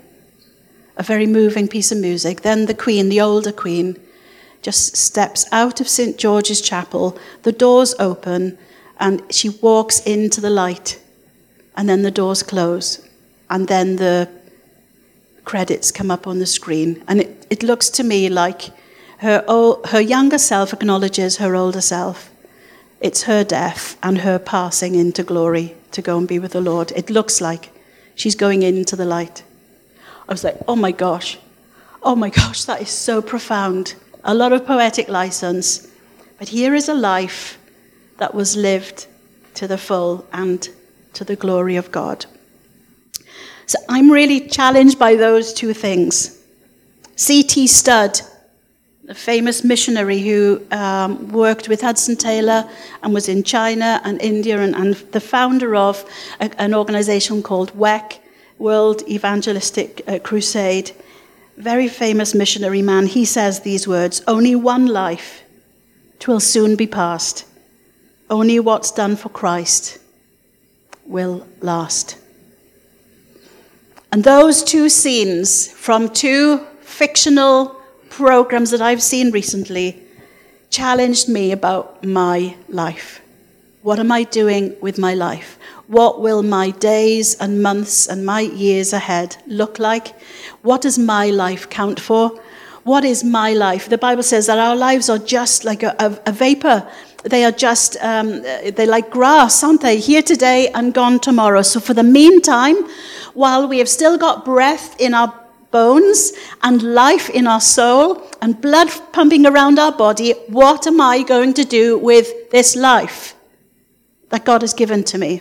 A 1.00 1.02
very 1.02 1.26
moving 1.26 1.66
piece 1.66 1.90
of 1.90 1.96
music. 1.96 2.42
Then 2.42 2.66
the 2.66 2.74
Queen, 2.74 3.08
the 3.08 3.22
older 3.22 3.52
Queen, 3.52 3.98
just 4.60 4.98
steps 4.98 5.46
out 5.50 5.80
of 5.80 5.88
St. 5.88 6.18
George's 6.18 6.60
Chapel. 6.60 7.18
The 7.40 7.52
doors 7.52 7.94
open 7.98 8.58
and 8.98 9.22
she 9.32 9.48
walks 9.48 10.00
into 10.00 10.42
the 10.42 10.50
light. 10.50 11.00
And 11.74 11.88
then 11.88 12.02
the 12.02 12.10
doors 12.10 12.42
close. 12.42 13.08
And 13.48 13.66
then 13.66 13.96
the 13.96 14.28
credits 15.46 15.90
come 15.90 16.10
up 16.10 16.26
on 16.26 16.38
the 16.38 16.44
screen. 16.44 17.02
And 17.08 17.22
it, 17.22 17.46
it 17.48 17.62
looks 17.62 17.88
to 17.88 18.04
me 18.04 18.28
like 18.28 18.68
her, 19.20 19.42
old, 19.48 19.86
her 19.86 20.02
younger 20.02 20.36
self 20.36 20.74
acknowledges 20.74 21.38
her 21.38 21.56
older 21.56 21.80
self. 21.80 22.30
It's 23.00 23.22
her 23.22 23.42
death 23.42 23.96
and 24.02 24.18
her 24.18 24.38
passing 24.38 24.96
into 24.96 25.22
glory 25.22 25.76
to 25.92 26.02
go 26.02 26.18
and 26.18 26.28
be 26.28 26.38
with 26.38 26.52
the 26.52 26.60
Lord. 26.60 26.92
It 26.94 27.08
looks 27.08 27.40
like 27.40 27.70
she's 28.14 28.34
going 28.34 28.62
into 28.62 28.96
the 28.96 29.06
light. 29.06 29.44
I 30.30 30.32
was 30.32 30.44
like, 30.44 30.56
oh 30.68 30.76
my 30.76 30.92
gosh, 30.92 31.38
oh 32.02 32.14
my 32.14 32.30
gosh, 32.30 32.64
that 32.64 32.80
is 32.80 32.88
so 32.88 33.20
profound. 33.20 33.96
A 34.24 34.32
lot 34.32 34.52
of 34.52 34.64
poetic 34.64 35.08
license. 35.08 35.88
But 36.38 36.48
here 36.48 36.74
is 36.74 36.88
a 36.88 36.94
life 36.94 37.58
that 38.18 38.34
was 38.34 38.56
lived 38.56 39.08
to 39.54 39.66
the 39.66 39.76
full 39.76 40.24
and 40.32 40.66
to 41.14 41.24
the 41.24 41.36
glory 41.36 41.76
of 41.76 41.90
God. 41.90 42.24
So 43.66 43.78
I'm 43.88 44.10
really 44.10 44.48
challenged 44.48 44.98
by 44.98 45.16
those 45.16 45.52
two 45.52 45.74
things. 45.74 46.40
C.T. 47.16 47.66
Studd 47.66 48.20
a 49.10 49.14
famous 49.14 49.64
missionary 49.64 50.20
who 50.20 50.62
um, 50.70 51.28
worked 51.32 51.68
with 51.68 51.80
Hudson 51.80 52.14
Taylor 52.14 52.70
and 53.02 53.12
was 53.12 53.28
in 53.28 53.42
China 53.42 54.00
and 54.04 54.22
India, 54.22 54.60
and, 54.60 54.74
and 54.76 54.94
the 55.10 55.20
founder 55.20 55.74
of 55.74 56.04
a, 56.38 56.48
an 56.62 56.72
organization 56.74 57.42
called 57.42 57.72
WEC, 57.72 58.20
World 58.60 59.02
Evangelistic 59.08 60.02
uh, 60.06 60.18
Crusade. 60.18 60.92
Very 61.56 61.88
famous 61.88 62.34
missionary 62.34 62.82
man. 62.82 63.06
He 63.06 63.24
says 63.24 63.60
these 63.60 63.88
words 63.88 64.22
Only 64.28 64.54
one 64.54 64.86
life, 64.86 65.42
twill 66.18 66.40
soon 66.40 66.76
be 66.76 66.86
past. 66.86 67.46
Only 68.28 68.60
what's 68.60 68.92
done 68.92 69.16
for 69.16 69.30
Christ 69.30 69.98
will 71.06 71.46
last. 71.60 72.18
And 74.12 74.22
those 74.24 74.62
two 74.62 74.88
scenes 74.88 75.68
from 75.68 76.08
two 76.08 76.58
fictional 76.82 77.80
programs 78.10 78.70
that 78.70 78.82
I've 78.82 79.02
seen 79.02 79.30
recently 79.30 80.02
challenged 80.68 81.28
me 81.28 81.52
about 81.52 82.04
my 82.04 82.56
life. 82.68 83.20
What 83.82 83.98
am 83.98 84.12
I 84.12 84.24
doing 84.24 84.76
with 84.80 84.98
my 84.98 85.14
life? 85.14 85.58
What 85.90 86.20
will 86.20 86.44
my 86.44 86.70
days 86.70 87.34
and 87.34 87.64
months 87.64 88.06
and 88.06 88.24
my 88.24 88.42
years 88.42 88.92
ahead 88.92 89.36
look 89.48 89.80
like? 89.80 90.14
What 90.62 90.82
does 90.82 90.96
my 91.00 91.30
life 91.30 91.68
count 91.68 91.98
for? 91.98 92.40
What 92.84 93.04
is 93.04 93.24
my 93.24 93.54
life? 93.54 93.88
The 93.88 93.98
Bible 93.98 94.22
says 94.22 94.46
that 94.46 94.60
our 94.60 94.76
lives 94.76 95.10
are 95.10 95.18
just 95.18 95.64
like 95.64 95.82
a, 95.82 95.96
a, 95.98 96.16
a 96.26 96.32
vapor. 96.32 96.88
They 97.24 97.44
are 97.44 97.50
just, 97.50 97.96
um, 98.02 98.40
they're 98.42 98.86
like 98.86 99.10
grass, 99.10 99.64
aren't 99.64 99.80
they? 99.80 99.98
Here 99.98 100.22
today 100.22 100.68
and 100.68 100.94
gone 100.94 101.18
tomorrow. 101.18 101.62
So 101.62 101.80
for 101.80 101.92
the 101.92 102.04
meantime, 102.04 102.76
while 103.34 103.66
we 103.66 103.78
have 103.78 103.88
still 103.88 104.16
got 104.16 104.44
breath 104.44 104.94
in 105.00 105.12
our 105.12 105.34
bones 105.72 106.32
and 106.62 106.80
life 106.94 107.30
in 107.30 107.48
our 107.48 107.60
soul 107.60 108.22
and 108.40 108.60
blood 108.60 108.90
pumping 109.12 109.44
around 109.44 109.80
our 109.80 109.90
body, 109.90 110.34
what 110.46 110.86
am 110.86 111.00
I 111.00 111.24
going 111.24 111.52
to 111.54 111.64
do 111.64 111.98
with 111.98 112.48
this 112.50 112.76
life 112.76 113.34
that 114.28 114.44
God 114.44 114.60
has 114.62 114.72
given 114.72 115.02
to 115.02 115.18
me? 115.18 115.40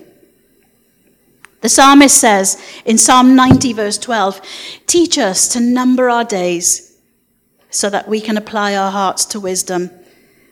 The 1.62 1.70
psalmist 1.70 2.18
says 2.18 2.62
in 2.86 2.98
Psalm 2.98 3.36
90, 3.36 3.74
verse 3.74 3.98
12, 3.98 4.42
Teach 4.88 5.18
us 5.18 5.48
to 5.50 5.60
number 5.60 6.10
our 6.10 6.24
days 6.24 6.98
so 7.70 7.90
that 7.90 8.08
we 8.08 8.22
can 8.22 8.38
apply 8.38 8.76
our 8.76 8.92
hearts 8.92 9.26
to 9.26 9.40
wisdom. 9.40 9.92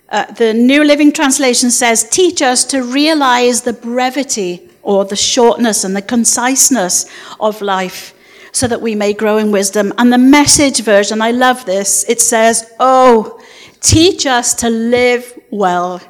Uh, 0.09 0.25
the 0.33 0.53
New 0.53 0.83
Living 0.83 1.11
Translation 1.11 1.71
says, 1.71 2.09
Teach 2.09 2.41
us 2.41 2.65
to 2.65 2.83
realize 2.83 3.61
the 3.61 3.73
brevity 3.73 4.69
or 4.81 5.05
the 5.05 5.15
shortness 5.15 5.83
and 5.83 5.95
the 5.95 6.01
conciseness 6.01 7.09
of 7.39 7.61
life 7.61 8.13
so 8.51 8.67
that 8.67 8.81
we 8.81 8.95
may 8.95 9.13
grow 9.13 9.37
in 9.37 9.51
wisdom. 9.51 9.93
And 9.97 10.11
the 10.11 10.17
message 10.17 10.81
version, 10.81 11.21
I 11.21 11.31
love 11.31 11.65
this, 11.65 12.07
it 12.09 12.19
says, 12.19 12.71
Oh, 12.79 13.41
teach 13.81 14.25
us 14.25 14.53
to 14.55 14.69
live 14.69 15.37
well. 15.51 16.01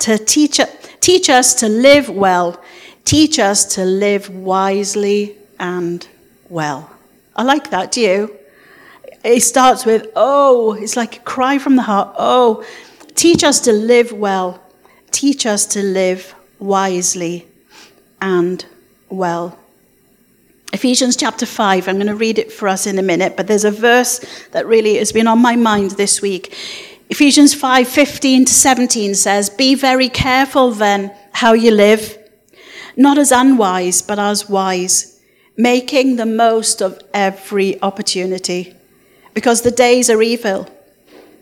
To 0.00 0.18
teach, 0.18 0.60
teach 1.00 1.30
us 1.30 1.54
to 1.54 1.68
live 1.68 2.08
well 2.08 2.60
Teach 3.04 3.38
us 3.38 3.64
to 3.74 3.84
live 3.84 4.28
wisely 4.30 5.36
and 5.58 6.06
well. 6.48 6.90
I 7.34 7.42
like 7.42 7.70
that, 7.70 7.92
do 7.92 8.00
you? 8.00 8.36
It 9.24 9.42
starts 9.42 9.84
with, 9.84 10.08
oh, 10.16 10.72
it's 10.74 10.96
like 10.96 11.18
a 11.18 11.20
cry 11.20 11.58
from 11.58 11.76
the 11.76 11.82
heart. 11.82 12.14
Oh, 12.18 12.64
teach 13.14 13.44
us 13.44 13.60
to 13.60 13.72
live 13.72 14.12
well. 14.12 14.60
Teach 15.10 15.46
us 15.46 15.66
to 15.66 15.82
live 15.82 16.34
wisely 16.58 17.46
and 18.20 18.64
well. 19.08 19.58
Ephesians 20.72 21.16
chapter 21.16 21.44
5, 21.44 21.86
I'm 21.86 21.96
going 21.96 22.06
to 22.06 22.14
read 22.14 22.38
it 22.38 22.50
for 22.50 22.66
us 22.66 22.86
in 22.86 22.98
a 22.98 23.02
minute, 23.02 23.36
but 23.36 23.46
there's 23.46 23.64
a 23.64 23.70
verse 23.70 24.20
that 24.52 24.66
really 24.66 24.96
has 24.96 25.12
been 25.12 25.26
on 25.26 25.38
my 25.38 25.54
mind 25.54 25.92
this 25.92 26.22
week. 26.22 26.56
Ephesians 27.10 27.52
5 27.52 27.86
15 27.86 28.46
to 28.46 28.54
17 28.54 29.14
says, 29.14 29.50
Be 29.50 29.74
very 29.74 30.08
careful 30.08 30.70
then 30.70 31.14
how 31.32 31.52
you 31.52 31.70
live 31.70 32.16
not 32.96 33.18
as 33.18 33.32
unwise, 33.32 34.02
but 34.02 34.18
as 34.18 34.48
wise, 34.48 35.20
making 35.56 36.16
the 36.16 36.26
most 36.26 36.80
of 36.80 37.00
every 37.12 37.80
opportunity, 37.82 38.74
because 39.34 39.62
the 39.62 39.70
days 39.70 40.10
are 40.10 40.22
evil. 40.22 40.68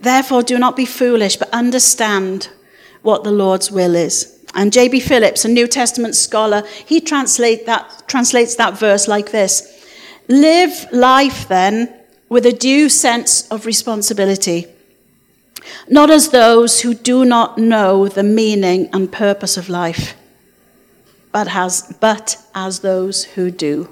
Therefore, 0.00 0.42
do 0.42 0.58
not 0.58 0.76
be 0.76 0.86
foolish, 0.86 1.36
but 1.36 1.50
understand 1.50 2.48
what 3.02 3.24
the 3.24 3.30
Lord's 3.30 3.70
will 3.70 3.94
is. 3.94 4.38
And 4.54 4.72
J.B. 4.72 5.00
Phillips, 5.00 5.44
a 5.44 5.48
New 5.48 5.66
Testament 5.68 6.14
scholar, 6.14 6.64
he 6.86 7.00
translate 7.00 7.66
that, 7.66 8.04
translates 8.08 8.56
that 8.56 8.78
verse 8.78 9.06
like 9.06 9.30
this 9.30 9.86
Live 10.28 10.86
life 10.92 11.48
then 11.48 11.92
with 12.28 12.46
a 12.46 12.52
due 12.52 12.88
sense 12.88 13.48
of 13.48 13.66
responsibility, 13.66 14.66
not 15.88 16.10
as 16.10 16.30
those 16.30 16.80
who 16.80 16.94
do 16.94 17.24
not 17.24 17.58
know 17.58 18.08
the 18.08 18.22
meaning 18.22 18.88
and 18.92 19.12
purpose 19.12 19.56
of 19.56 19.68
life 19.68 20.14
but 21.32 21.48
as, 21.54 21.94
but 22.00 22.36
as 22.54 22.80
those 22.80 23.24
who 23.24 23.50
do. 23.50 23.88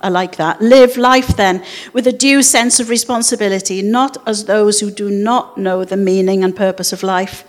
I 0.00 0.08
like 0.08 0.36
that. 0.36 0.60
Live 0.60 0.96
life 0.96 1.36
then 1.36 1.64
with 1.92 2.06
a 2.06 2.12
due 2.12 2.42
sense 2.42 2.80
of 2.80 2.88
responsibility, 2.88 3.82
not 3.82 4.16
as 4.26 4.46
those 4.46 4.80
who 4.80 4.90
do 4.90 5.08
not 5.08 5.56
know 5.56 5.84
the 5.84 5.96
meaning 5.96 6.42
and 6.42 6.54
purpose 6.54 6.92
of 6.92 7.02
life, 7.02 7.44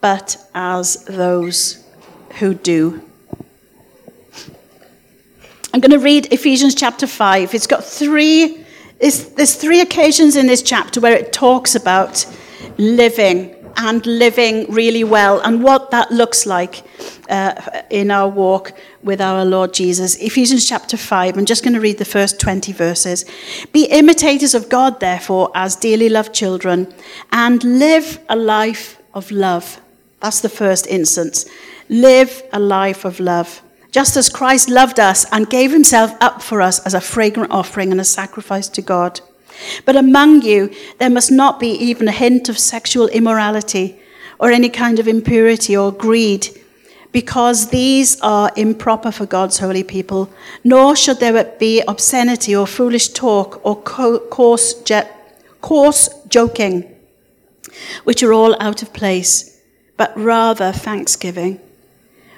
but 0.00 0.36
as 0.54 1.04
those 1.04 1.84
who 2.38 2.54
do. 2.54 3.02
I'm 5.74 5.80
going 5.80 5.90
to 5.92 5.98
read 5.98 6.32
Ephesians 6.32 6.74
chapter 6.74 7.06
5. 7.06 7.54
It's 7.54 7.66
got 7.66 7.84
three, 7.84 8.64
there's 8.98 9.54
three 9.56 9.80
occasions 9.80 10.36
in 10.36 10.46
this 10.46 10.62
chapter 10.62 11.00
where 11.00 11.12
it 11.12 11.32
talks 11.32 11.74
about 11.74 12.24
living 12.78 13.54
and 13.76 14.04
living 14.06 14.70
really 14.70 15.04
well 15.04 15.40
and 15.40 15.62
what 15.62 15.90
that 15.90 16.10
looks 16.10 16.46
like 16.46 16.82
uh, 17.28 17.82
in 17.90 18.10
our 18.10 18.28
walk 18.28 18.72
with 19.02 19.20
our 19.20 19.44
Lord 19.44 19.72
Jesus. 19.72 20.16
Ephesians 20.16 20.68
chapter 20.68 20.96
5, 20.96 21.36
I'm 21.36 21.44
just 21.44 21.62
going 21.62 21.74
to 21.74 21.80
read 21.80 21.98
the 21.98 22.04
first 22.04 22.40
20 22.40 22.72
verses. 22.72 23.24
Be 23.72 23.84
imitators 23.84 24.54
of 24.54 24.68
God, 24.68 25.00
therefore, 25.00 25.50
as 25.54 25.76
dearly 25.76 26.08
loved 26.08 26.34
children, 26.34 26.92
and 27.32 27.62
live 27.64 28.18
a 28.28 28.36
life 28.36 28.98
of 29.14 29.30
love. 29.30 29.80
That's 30.20 30.40
the 30.40 30.48
first 30.48 30.86
instance. 30.86 31.46
Live 31.88 32.42
a 32.52 32.60
life 32.60 33.04
of 33.04 33.20
love. 33.20 33.62
Just 33.90 34.16
as 34.16 34.28
Christ 34.28 34.68
loved 34.68 35.00
us 35.00 35.26
and 35.32 35.50
gave 35.50 35.72
himself 35.72 36.14
up 36.20 36.42
for 36.42 36.60
us 36.60 36.78
as 36.86 36.94
a 36.94 37.00
fragrant 37.00 37.50
offering 37.50 37.90
and 37.90 38.00
a 38.00 38.04
sacrifice 38.04 38.68
to 38.68 38.82
God. 38.82 39.20
But 39.84 39.96
among 39.96 40.42
you, 40.42 40.70
there 40.98 41.10
must 41.10 41.30
not 41.30 41.60
be 41.60 41.70
even 41.70 42.08
a 42.08 42.12
hint 42.12 42.48
of 42.48 42.58
sexual 42.58 43.08
immorality 43.08 43.98
or 44.38 44.50
any 44.50 44.68
kind 44.68 44.98
of 44.98 45.06
impurity 45.08 45.76
or 45.76 45.92
greed, 45.92 46.48
because 47.12 47.68
these 47.70 48.20
are 48.20 48.52
improper 48.56 49.10
for 49.10 49.26
God's 49.26 49.58
holy 49.58 49.82
people. 49.82 50.30
Nor 50.64 50.96
should 50.96 51.18
there 51.20 51.44
be 51.58 51.82
obscenity 51.86 52.54
or 52.54 52.66
foolish 52.66 53.08
talk 53.08 53.60
or 53.64 53.76
coarse, 53.82 54.74
coarse 55.60 56.08
joking, 56.28 56.96
which 58.04 58.22
are 58.22 58.32
all 58.32 58.56
out 58.60 58.82
of 58.82 58.92
place, 58.92 59.60
but 59.96 60.16
rather 60.16 60.72
thanksgiving. 60.72 61.60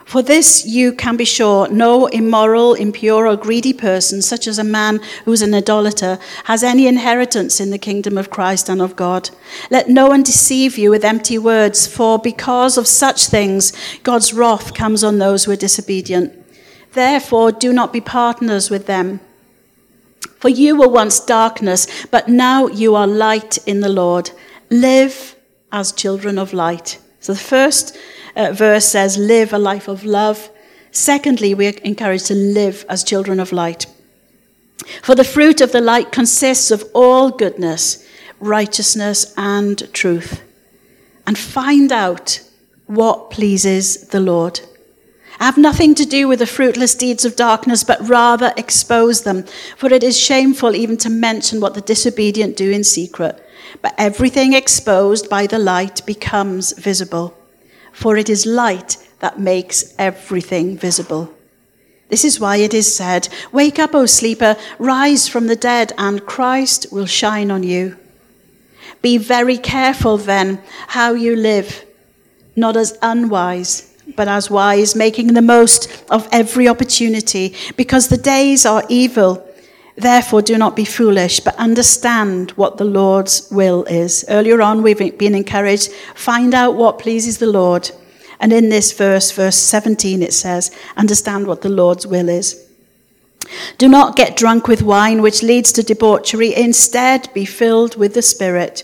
For 0.05 0.23
this 0.23 0.67
you 0.67 0.93
can 0.93 1.17
be 1.17 1.25
sure 1.25 1.69
no 1.69 2.07
immoral, 2.07 2.75
impure, 2.75 3.27
or 3.27 3.37
greedy 3.37 3.73
person, 3.73 4.21
such 4.21 4.47
as 4.47 4.59
a 4.59 4.65
man 4.65 5.01
who 5.25 5.33
is 5.33 5.43
an 5.43 5.55
idolater, 5.55 6.19
has 6.45 6.63
any 6.63 6.87
inheritance 6.87 7.61
in 7.61 7.71
the 7.71 7.79
kingdom 7.79 8.19
of 8.19 8.31
Christ 8.31 8.69
and 8.69 8.83
of 8.83 8.97
God. 8.97 9.31
Let 9.71 9.89
no 9.89 10.09
one 10.09 10.23
deceive 10.23 10.77
you 10.77 10.91
with 10.91 11.05
empty 11.05 11.39
words, 11.39 11.87
for 11.87 12.19
because 12.19 12.77
of 12.77 12.87
such 12.87 13.27
things 13.27 13.73
God's 14.03 14.33
wrath 14.33 14.75
comes 14.75 15.05
on 15.05 15.19
those 15.19 15.45
who 15.45 15.53
are 15.53 15.57
disobedient. 15.57 16.33
Therefore, 16.93 17.53
do 17.53 17.73
not 17.73 17.93
be 17.93 18.01
partners 18.01 18.69
with 18.71 18.87
them. 18.87 19.21
For 20.41 20.49
you 20.49 20.77
were 20.77 20.89
once 20.89 21.21
darkness, 21.21 21.87
but 22.11 22.29
now 22.29 22.67
you 22.67 22.95
are 22.97 23.07
light 23.07 23.59
in 23.67 23.81
the 23.81 23.89
Lord. 23.89 24.33
Live 24.71 25.37
as 25.71 25.93
children 25.93 26.39
of 26.39 26.53
light. 26.53 26.99
So 27.23 27.33
the 27.33 27.39
first 27.39 27.97
uh, 28.37 28.53
verse 28.53 28.85
says, 28.85 29.17
live 29.17 29.53
a 29.53 29.59
life 29.59 29.89
of 29.89 30.05
love. 30.05 30.51
Secondly, 30.91 31.55
we 31.55 31.69
are 31.69 31.79
encouraged 31.85 32.27
to 32.27 32.35
live 32.35 32.85
as 32.89 33.05
children 33.05 33.41
of 33.41 33.53
light. 33.53 33.87
For 35.03 35.15
the 35.15 35.25
fruit 35.25 35.61
of 35.61 35.71
the 35.71 35.81
light 35.81 36.11
consists 36.11 36.71
of 36.73 36.85
all 36.93 37.31
goodness, 37.31 38.07
righteousness, 38.41 39.33
and 39.37 39.91
truth. 39.95 40.43
And 41.25 41.39
find 41.39 41.93
out 41.93 42.41
what 42.87 43.31
pleases 43.31 44.09
the 44.09 44.21
Lord. 44.21 44.61
Have 45.39 45.57
nothing 45.57 45.95
to 45.95 46.05
do 46.05 46.27
with 46.27 46.41
the 46.41 46.47
fruitless 46.47 46.97
deeds 46.97 47.25
of 47.25 47.37
darkness, 47.37 47.85
but 47.85 48.09
rather 48.09 48.53
expose 48.57 49.23
them. 49.23 49.45
For 49.77 49.93
it 49.93 50.03
is 50.03 50.19
shameful 50.19 50.75
even 50.75 50.97
to 50.99 51.11
mention 51.11 51.61
what 51.61 51.75
the 51.75 51.81
disobedient 51.81 52.57
do 52.57 52.71
in 52.71 52.83
secret. 52.83 53.41
But 53.83 53.95
everything 53.99 54.55
exposed 54.55 55.29
by 55.29 55.47
the 55.47 55.59
light 55.59 56.07
becomes 56.07 56.73
visible 56.73 57.37
for 57.93 58.17
it 58.17 58.29
is 58.29 58.47
light 58.47 58.97
that 59.21 59.39
makes 59.39 59.95
everything 59.99 60.77
visible. 60.77 61.33
This 62.09 62.25
is 62.25 62.41
why 62.41 62.57
it 62.57 62.75
is 62.75 62.95
said, 62.95 63.29
Wake 63.53 63.79
up, 63.79 63.95
O 63.95 64.07
sleeper, 64.07 64.57
rise 64.79 65.29
from 65.29 65.47
the 65.47 65.57
dead, 65.57 65.93
and 65.97 66.27
Christ 66.27 66.87
will 66.91 67.07
shine 67.07 67.51
on 67.51 67.63
you. 67.63 67.97
Be 69.01 69.19
very 69.19 69.57
careful 69.57 70.17
then 70.19 70.61
how 70.89 71.15
you 71.15 71.37
live, 71.37 71.85
not 72.57 72.77
as 72.77 72.99
unwise, 73.03 73.95
but 74.17 74.29
as 74.29 74.51
wise, 74.51 74.95
making 74.95 75.29
the 75.29 75.43
most 75.43 76.05
of 76.11 76.29
every 76.33 76.69
opportunity, 76.69 77.55
because 77.77 78.09
the 78.09 78.19
days 78.19 78.67
are 78.67 78.85
evil. 78.89 79.47
Therefore, 80.03 80.43
do 80.43 80.59
not 80.59 80.75
be 80.75 80.85
foolish, 80.85 81.39
but 81.39 81.55
understand 81.55 82.51
what 82.53 82.77
the 82.77 82.85
Lord's 82.85 83.49
will 83.53 83.85
is. 83.85 84.25
Earlier 84.29 84.61
on, 84.61 84.83
we've 84.83 85.17
been 85.17 85.37
encouraged 85.37 85.93
find 86.17 86.55
out 86.55 86.75
what 86.75 86.99
pleases 86.99 87.39
the 87.39 87.47
Lord. 87.47 87.93
And 88.41 88.53
in 88.53 88.69
this 88.69 88.91
verse, 88.91 89.31
verse 89.31 89.57
17, 89.57 90.21
it 90.21 90.33
says, 90.33 90.77
understand 90.97 91.47
what 91.47 91.63
the 91.63 91.69
Lord's 91.69 92.05
will 92.05 92.29
is. 92.29 92.69
Do 93.79 93.89
not 93.89 94.17
get 94.17 94.37
drunk 94.37 94.67
with 94.67 94.83
wine, 94.83 95.23
which 95.23 95.45
leads 95.45 95.73
to 95.75 95.85
debauchery. 95.85 96.53
Instead, 96.53 97.33
be 97.33 97.45
filled 97.45 97.97
with 97.97 98.15
the 98.15 98.23
Spirit. 98.23 98.83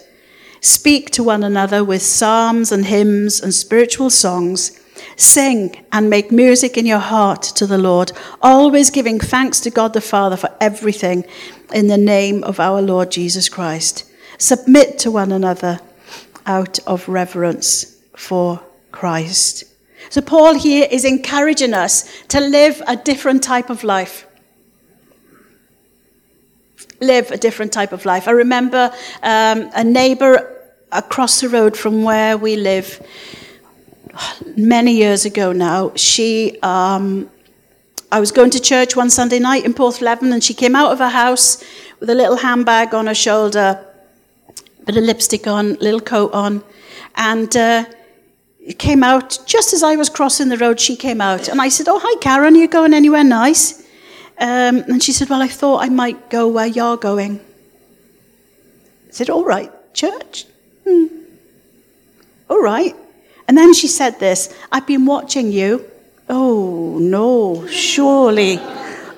Speak 0.61 1.11
to 1.11 1.25
one 1.25 1.43
another 1.43 1.83
with 1.83 2.03
psalms 2.03 2.71
and 2.71 2.87
hymns 2.87 3.41
and 3.41 3.53
spiritual 3.53 4.11
songs 4.11 4.79
Sing 5.19 5.85
and 5.91 6.09
make 6.09 6.31
music 6.31 6.79
in 6.79 6.87
your 6.87 7.01
heart 7.01 7.43
to 7.43 7.67
the 7.67 7.77
Lord, 7.77 8.13
always 8.41 8.89
giving 8.89 9.19
thanks 9.19 9.59
to 9.61 9.71
God 9.71 9.93
the 9.93 10.01
Father 10.01 10.37
for 10.37 10.57
everything 10.61 11.25
in 11.75 11.89
the 11.89 11.99
name 11.99 12.45
of 12.45 12.61
our 12.61 12.81
Lord 12.81 13.11
Jesus 13.11 13.49
Christ. 13.49 14.05
Submit 14.39 14.97
to 15.01 15.11
one 15.11 15.33
another 15.33 15.81
out 16.47 16.79
of 16.87 17.09
reverence 17.09 18.01
for 18.17 18.63
Christ. 18.93 19.65
So, 20.09 20.21
Paul 20.21 20.55
here 20.55 20.87
is 20.89 21.05
encouraging 21.05 21.75
us 21.75 22.09
to 22.29 22.39
live 22.39 22.81
a 22.87 22.95
different 22.95 23.43
type 23.43 23.71
of 23.71 23.83
life. 23.83 24.25
Live 27.01 27.33
a 27.33 27.37
different 27.37 27.73
type 27.73 27.91
of 27.93 28.05
life. 28.07 28.29
I 28.29 28.31
remember 28.31 28.93
um, 29.25 29.69
a 29.75 29.83
neighbor 29.83 30.73
across 30.93 31.41
the 31.41 31.49
road 31.49 31.77
from 31.77 32.05
where 32.05 32.39
we 32.39 32.55
live 32.55 33.05
many 34.57 34.93
years 34.93 35.25
ago 35.25 35.53
now. 35.53 35.93
She, 35.95 36.59
um, 36.63 37.31
I 38.11 38.21
was 38.21 38.33
going 38.33 38.51
to 38.51 38.61
church 38.61 38.97
one 38.97 39.11
Sunday 39.11 39.39
night 39.39 39.65
in 39.65 39.75
Porthleven, 39.75 40.33
and 40.33 40.43
she 40.43 40.55
came 40.55 40.75
out 40.75 40.93
of 40.93 40.99
her 40.99 41.09
house 41.09 41.63
with 42.01 42.11
a 42.11 42.15
little 42.15 42.37
handbag 42.37 42.95
on 42.95 43.07
her 43.07 43.15
shoulder, 43.15 43.85
bit 44.85 44.97
of 44.97 45.05
lipstick 45.05 45.47
on, 45.47 45.75
little 45.75 46.01
coat 46.01 46.33
on, 46.33 46.63
and 47.17 47.57
uh, 47.57 47.85
came 48.79 49.03
out 49.03 49.39
just 49.47 49.73
as 49.73 49.83
I 49.83 49.97
was 49.97 50.09
crossing 50.09 50.49
the 50.49 50.57
road. 50.57 50.81
She 50.81 50.97
came 50.97 51.21
out, 51.21 51.49
and 51.49 51.61
I 51.61 51.69
said, 51.69 51.89
"Oh, 51.89 52.01
hi, 52.03 52.19
Karen. 52.21 52.55
Are 52.55 52.59
you 52.59 52.69
going 52.69 52.95
anywhere 52.95 53.25
nice?" 53.25 53.81
Um, 54.39 54.85
and 54.89 55.03
she 55.03 55.13
said, 55.13 55.29
"Well, 55.29 55.43
I 55.43 55.49
thought 55.49 55.83
I 55.83 55.89
might 55.89 56.31
go 56.31 56.49
where 56.49 56.67
you're 56.67 56.97
going." 56.97 57.41
I 59.09 59.11
said, 59.11 59.31
"All 59.31 59.45
right, 59.45 59.71
church." 59.95 60.47
Hmm. 60.87 61.07
All 62.49 62.63
right. 62.63 62.95
And 63.49 63.57
then 63.57 63.73
she 63.73 63.89
said 63.89 64.21
this 64.21 64.55
I've 64.71 64.87
been 64.87 65.07
watching 65.07 65.51
you. 65.51 65.91
Oh, 66.29 66.99
no, 67.01 67.67
surely. 67.67 68.61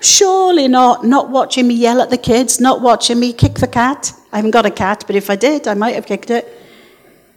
Surely 0.01 0.69
not. 0.69 1.05
Not 1.05 1.29
watching 1.29 1.67
me 1.67 1.75
yell 1.75 2.01
at 2.01 2.09
the 2.09 2.17
kids, 2.17 2.61
not 2.61 2.81
watching 2.81 3.19
me 3.19 3.33
kick 3.33 3.55
the 3.55 3.67
cat. 3.67 4.13
I 4.33 4.37
haven't 4.37 4.53
got 4.53 4.65
a 4.65 4.71
cat, 4.71 5.05
but 5.07 5.17
if 5.17 5.29
I 5.29 5.37
did, 5.37 5.67
I 5.67 5.75
might 5.75 5.97
have 5.97 6.07
kicked 6.07 6.31
it. 6.31 6.49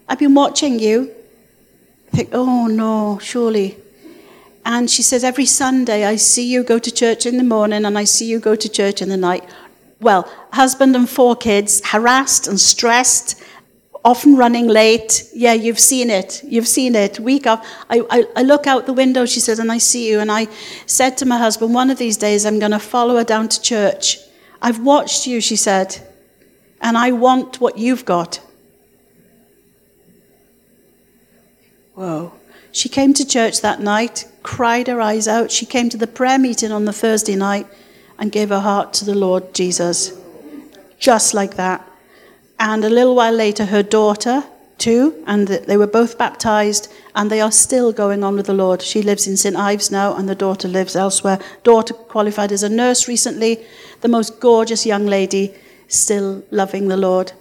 I've 0.08 0.20
been 0.20 0.36
watching 0.36 0.80
you. 0.80 1.12
I 2.12 2.18
think, 2.18 2.30
oh 2.34 2.68
no, 2.68 3.18
surely. 3.20 3.78
And 4.64 4.90
she 4.90 5.02
says, 5.02 5.24
every 5.24 5.48
Sunday 5.48 6.06
I 6.06 6.16
see 6.16 6.46
you 6.50 6.64
go 6.64 6.78
to 6.78 6.92
church 6.92 7.26
in 7.26 7.38
the 7.38 7.44
morning 7.44 7.84
and 7.84 7.98
I 7.98 8.04
see 8.04 8.28
you 8.28 8.40
go 8.40 8.56
to 8.56 8.70
church 8.70 9.02
in 9.02 9.10
the 9.10 9.18
night. 9.18 9.44
Well, 10.00 10.30
husband 10.52 10.96
and 10.96 11.10
four 11.10 11.36
kids, 11.36 11.82
harassed 11.84 12.48
and 12.48 12.60
stressed 12.60 13.42
often 14.04 14.36
running 14.36 14.68
late. 14.68 15.30
Yeah, 15.34 15.54
you've 15.54 15.80
seen 15.80 16.10
it. 16.10 16.42
You've 16.44 16.68
seen 16.68 16.96
it. 16.96 17.20
Week 17.20 17.48
off. 17.48 17.66
I, 17.90 18.02
I, 18.10 18.26
I, 18.36 18.42
look 18.44 18.68
out 18.68 18.86
the 18.86 18.94
window, 18.94 19.26
she 19.26 19.40
said, 19.40 19.60
and 19.60 19.72
I 19.72 19.78
see 19.78 20.10
you. 20.10 20.20
And 20.20 20.32
I 20.32 20.48
said 20.86 21.18
to 21.18 21.26
my 21.26 21.38
husband, 21.38 21.74
one 21.74 21.90
of 21.90 21.98
these 21.98 22.18
days 22.18 22.46
I'm 22.46 22.60
going 22.60 22.72
to 22.72 22.80
follow 22.80 23.16
her 23.16 23.24
down 23.24 23.48
to 23.50 23.62
church. 23.62 24.20
I've 24.62 24.80
watched 24.80 25.26
you, 25.26 25.42
she 25.42 25.56
said, 25.56 26.06
and 26.82 26.98
I 26.98 27.12
want 27.12 27.62
what 27.62 27.78
you've 27.78 28.06
got. 28.06 28.42
Whoa. 31.94 32.34
She 32.72 32.90
came 32.90 33.14
to 33.14 33.26
church 33.26 33.62
that 33.62 33.80
night, 33.80 34.28
cried 34.42 34.88
her 34.88 35.00
eyes 35.00 35.28
out. 35.28 35.52
She 35.52 35.66
came 35.66 35.90
to 35.90 35.98
the 35.98 36.08
prayer 36.08 36.40
meeting 36.40 36.72
on 36.72 36.86
the 36.86 36.94
Thursday 36.94 37.36
night 37.36 37.68
and 38.18 38.32
gave 38.32 38.50
her 38.50 38.60
heart 38.60 38.94
to 38.94 39.06
the 39.06 39.16
Lord 39.16 39.54
Jesus. 39.54 40.18
Just 40.98 41.34
like 41.34 41.56
that. 41.56 41.88
And 42.64 42.86
a 42.86 42.90
little 42.90 43.14
while 43.14 43.34
later, 43.34 43.66
her 43.66 43.84
daughter, 43.84 44.46
too, 44.78 45.22
and 45.28 45.50
they 45.50 45.76
were 45.76 45.86
both 45.86 46.18
baptized, 46.18 46.90
and 47.14 47.30
they 47.30 47.42
are 47.42 47.52
still 47.52 47.92
going 47.92 48.24
on 48.24 48.38
with 48.38 48.46
the 48.46 48.54
Lord. 48.54 48.82
She 48.82 49.02
lives 49.02 49.28
in 49.28 49.36
St. 49.36 49.58
Ives 49.58 49.92
now, 49.92 50.16
and 50.16 50.30
the 50.30 50.34
daughter 50.34 50.70
lives 50.70 50.96
elsewhere. 50.96 51.40
Daughter 51.64 51.94
qualified 51.94 52.54
as 52.54 52.64
a 52.64 52.70
nurse 52.70 53.06
recently, 53.06 53.60
the 54.00 54.08
most 54.08 54.40
gorgeous 54.40 54.86
young 54.86 55.06
lady, 55.06 55.54
still 55.90 56.42
loving 56.52 56.88
the 56.88 56.96
Lord. 56.96 57.34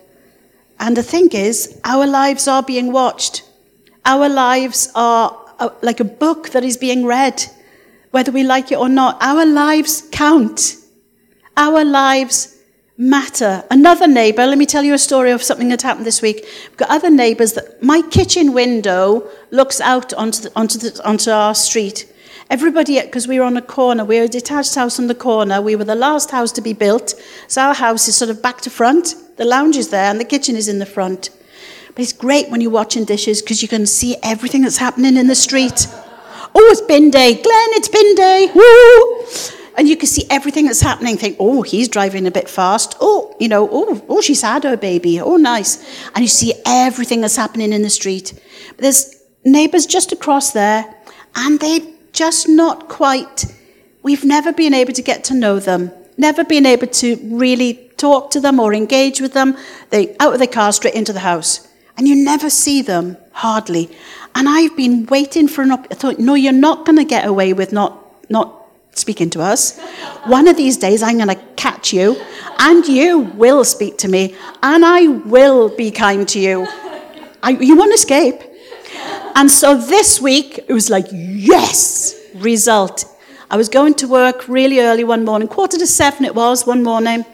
And 0.80 0.96
the 0.96 1.04
thing 1.04 1.28
is, 1.30 1.78
our 1.84 2.04
lives 2.04 2.48
are 2.48 2.64
being 2.64 2.90
watched. 2.90 3.44
Our 4.04 4.28
lives 4.28 4.90
are 4.96 5.38
uh, 5.60 5.68
like 5.82 6.00
a 6.00 6.14
book 6.24 6.48
that 6.48 6.64
is 6.64 6.76
being 6.76 7.06
read, 7.06 7.44
whether 8.10 8.32
we 8.32 8.42
like 8.42 8.72
it 8.72 8.78
or 8.78 8.88
not. 8.88 9.18
Our 9.20 9.46
lives 9.46 10.02
count. 10.10 10.78
Our 11.56 11.84
lives 11.84 12.58
matter. 12.96 13.64
Another 13.70 14.06
neighbour, 14.06 14.46
let 14.46 14.58
me 14.58 14.66
tell 14.66 14.82
you 14.82 14.94
a 14.94 14.98
story 14.98 15.30
of 15.30 15.42
something 15.42 15.68
that 15.70 15.82
happened 15.82 16.06
this 16.06 16.22
week. 16.22 16.44
We've 16.68 16.76
got 16.76 16.90
other 16.90 17.10
neighbours 17.10 17.54
that 17.54 17.82
my 17.82 18.02
kitchen 18.02 18.52
window 18.52 19.28
looks 19.50 19.80
out 19.80 20.12
onto, 20.14 20.42
the, 20.42 20.52
onto, 20.56 20.78
the, 20.78 21.08
onto 21.08 21.30
our 21.30 21.54
street. 21.54 22.12
Everybody, 22.50 23.00
because 23.00 23.26
we 23.26 23.38
were 23.38 23.46
on 23.46 23.56
a 23.56 23.62
corner, 23.62 24.04
we 24.04 24.18
were 24.18 24.26
a 24.26 24.28
detached 24.28 24.74
house 24.74 24.98
on 24.98 25.06
the 25.06 25.14
corner. 25.14 25.62
We 25.62 25.74
were 25.74 25.84
the 25.84 25.94
last 25.94 26.30
house 26.30 26.52
to 26.52 26.60
be 26.60 26.74
built. 26.74 27.14
So 27.48 27.62
our 27.62 27.74
house 27.74 28.08
is 28.08 28.16
sort 28.16 28.30
of 28.30 28.42
back 28.42 28.60
to 28.62 28.70
front. 28.70 29.14
The 29.36 29.44
lounge 29.44 29.76
is 29.76 29.88
there 29.88 30.10
and 30.10 30.20
the 30.20 30.24
kitchen 30.24 30.54
is 30.54 30.68
in 30.68 30.78
the 30.78 30.86
front. 30.86 31.30
But 31.94 32.02
it's 32.02 32.12
great 32.12 32.50
when 32.50 32.60
you're 32.60 32.70
watching 32.70 33.04
dishes 33.04 33.40
because 33.42 33.62
you 33.62 33.68
can 33.68 33.86
see 33.86 34.16
everything 34.22 34.62
that's 34.62 34.76
happening 34.76 35.16
in 35.16 35.28
the 35.28 35.34
street. 35.34 35.86
Oh, 36.54 36.68
it's 36.70 36.82
bin 36.82 37.10
day. 37.10 37.34
Glenn, 37.34 37.68
it's 37.72 37.88
bin 37.88 38.14
day. 38.14 38.50
Woo! 38.54 39.58
And 39.76 39.88
you 39.88 39.96
can 39.96 40.06
see 40.06 40.24
everything 40.30 40.66
that's 40.66 40.80
happening. 40.80 41.16
Think, 41.16 41.36
oh, 41.40 41.62
he's 41.62 41.88
driving 41.88 42.26
a 42.26 42.30
bit 42.30 42.48
fast. 42.48 42.96
Oh, 43.00 43.34
you 43.40 43.48
know, 43.48 43.68
oh, 43.70 44.04
oh, 44.08 44.20
she's 44.20 44.42
had 44.42 44.64
her 44.64 44.76
baby. 44.76 45.20
Oh, 45.20 45.36
nice. 45.36 45.82
And 46.14 46.22
you 46.22 46.28
see 46.28 46.54
everything 46.66 47.20
that's 47.20 47.36
happening 47.36 47.72
in 47.72 47.82
the 47.82 47.90
street. 47.90 48.34
But 48.68 48.78
there's 48.78 49.16
neighbours 49.44 49.86
just 49.86 50.12
across 50.12 50.52
there, 50.52 50.94
and 51.34 51.58
they've 51.60 51.88
just 52.12 52.48
not 52.48 52.88
quite. 52.88 53.46
We've 54.02 54.24
never 54.24 54.52
been 54.52 54.74
able 54.74 54.92
to 54.92 55.02
get 55.02 55.24
to 55.24 55.34
know 55.34 55.58
them. 55.58 55.90
Never 56.16 56.44
been 56.44 56.66
able 56.66 56.88
to 56.88 57.16
really 57.22 57.90
talk 57.96 58.30
to 58.32 58.40
them 58.40 58.60
or 58.60 58.74
engage 58.74 59.20
with 59.20 59.32
them. 59.32 59.56
They 59.90 60.14
out 60.18 60.34
of 60.34 60.40
the 60.40 60.46
car 60.46 60.72
straight 60.72 60.94
into 60.94 61.12
the 61.12 61.20
house, 61.20 61.66
and 61.96 62.06
you 62.06 62.14
never 62.14 62.50
see 62.50 62.82
them 62.82 63.16
hardly. 63.32 63.90
And 64.34 64.48
I've 64.48 64.76
been 64.76 65.06
waiting 65.06 65.48
for 65.48 65.62
an. 65.62 65.72
Op- 65.72 65.86
I 65.90 65.94
thought, 65.94 66.18
no, 66.18 66.34
you're 66.34 66.52
not 66.52 66.84
going 66.84 66.98
to 66.98 67.04
get 67.04 67.26
away 67.26 67.52
with 67.52 67.72
not 67.72 68.30
not 68.30 68.61
speaking 68.94 69.30
to 69.30 69.40
us. 69.40 69.78
One 70.24 70.48
of 70.48 70.56
these 70.56 70.76
days, 70.76 71.02
I'm 71.02 71.16
going 71.16 71.28
to 71.28 71.42
catch 71.56 71.92
you, 71.92 72.20
and 72.58 72.86
you 72.86 73.20
will 73.20 73.64
speak 73.64 73.98
to 73.98 74.08
me, 74.08 74.34
and 74.62 74.84
I 74.84 75.06
will 75.06 75.74
be 75.74 75.90
kind 75.90 76.28
to 76.28 76.38
you. 76.38 76.66
I, 77.42 77.50
you 77.50 77.76
won't 77.76 77.94
escape. 77.94 78.40
And 79.34 79.50
so 79.50 79.76
this 79.76 80.20
week, 80.20 80.58
it 80.68 80.72
was 80.72 80.90
like, 80.90 81.06
yes, 81.10 82.14
result. 82.34 83.06
I 83.50 83.56
was 83.56 83.68
going 83.68 83.94
to 83.94 84.08
work 84.08 84.48
really 84.48 84.80
early 84.80 85.04
one 85.04 85.24
morning, 85.24 85.48
quarter 85.48 85.78
to 85.78 85.86
seven 85.86 86.24
it 86.24 86.34
was 86.34 86.66
one 86.66 86.82
morning. 86.82 87.24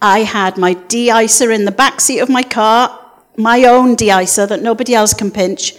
I 0.00 0.20
had 0.20 0.58
my 0.58 0.74
de-icer 0.74 1.54
in 1.54 1.64
the 1.64 1.72
back 1.72 2.00
seat 2.00 2.20
of 2.20 2.28
my 2.28 2.42
car, 2.42 2.98
my 3.36 3.64
own 3.64 3.94
de-icer 3.94 4.48
that 4.48 4.62
nobody 4.62 4.94
else 4.94 5.14
can 5.14 5.30
pinch, 5.30 5.74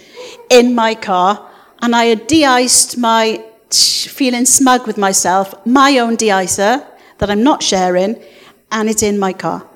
in 0.50 0.74
my 0.74 0.94
car, 0.94 1.48
and 1.80 1.94
I 1.94 2.06
had 2.06 2.26
de-iced 2.26 2.98
my 2.98 3.44
feeling 3.70 4.44
smug 4.44 4.86
with 4.86 4.98
myself, 4.98 5.54
my 5.66 5.98
own 5.98 6.16
de-icer 6.16 6.86
that 7.18 7.30
I'm 7.30 7.42
not 7.42 7.62
sharing, 7.62 8.22
and 8.70 8.88
it's 8.88 9.02
in 9.02 9.18
my 9.18 9.32
car. 9.32 9.68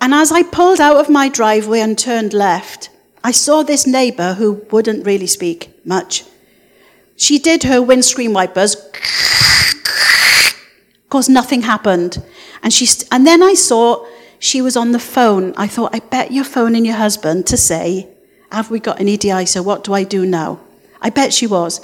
And 0.00 0.12
as 0.12 0.32
I 0.32 0.42
pulled 0.42 0.80
out 0.80 0.96
of 0.96 1.08
my 1.08 1.28
driveway 1.28 1.80
and 1.80 1.96
turned 1.96 2.32
left, 2.32 2.90
I 3.22 3.30
saw 3.30 3.62
this 3.62 3.86
neighbour 3.86 4.34
who 4.34 4.66
wouldn't 4.70 5.06
really 5.06 5.28
speak 5.28 5.86
much. 5.86 6.24
She 7.16 7.38
did 7.38 7.62
her 7.62 7.80
windscreen 7.80 8.32
wipers. 8.32 8.74
Of 8.74 8.90
course, 11.08 11.28
nothing 11.28 11.62
happened. 11.62 12.20
And, 12.62 12.72
she 12.72 12.86
st- 12.86 13.08
and 13.12 13.26
then 13.26 13.42
I 13.42 13.54
saw 13.54 14.04
she 14.40 14.60
was 14.60 14.76
on 14.76 14.90
the 14.90 14.98
phone. 14.98 15.54
I 15.56 15.68
thought, 15.68 15.94
I 15.94 16.00
bet 16.00 16.32
you're 16.32 16.42
phoning 16.42 16.84
your 16.84 16.96
husband 16.96 17.46
to 17.46 17.56
say, 17.56 18.08
Have 18.50 18.72
we 18.72 18.80
got 18.80 18.98
any 19.00 19.16
de-icer? 19.16 19.64
What 19.64 19.84
do 19.84 19.94
I 19.94 20.02
do 20.02 20.26
now? 20.26 20.58
I 21.00 21.10
bet 21.10 21.32
she 21.32 21.46
was. 21.46 21.80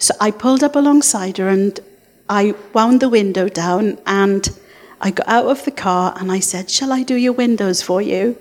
So 0.00 0.14
I 0.18 0.30
pulled 0.30 0.64
up 0.64 0.76
alongside 0.76 1.36
her 1.36 1.48
and 1.48 1.78
I 2.26 2.54
wound 2.72 3.00
the 3.00 3.10
window 3.10 3.50
down 3.50 3.98
and 4.06 4.48
I 4.98 5.10
got 5.10 5.28
out 5.28 5.46
of 5.46 5.64
the 5.66 5.70
car 5.70 6.14
and 6.16 6.32
I 6.32 6.40
said, 6.40 6.70
Shall 6.70 6.90
I 6.90 7.02
do 7.02 7.14
your 7.14 7.34
windows 7.34 7.82
for 7.82 8.00
you? 8.00 8.38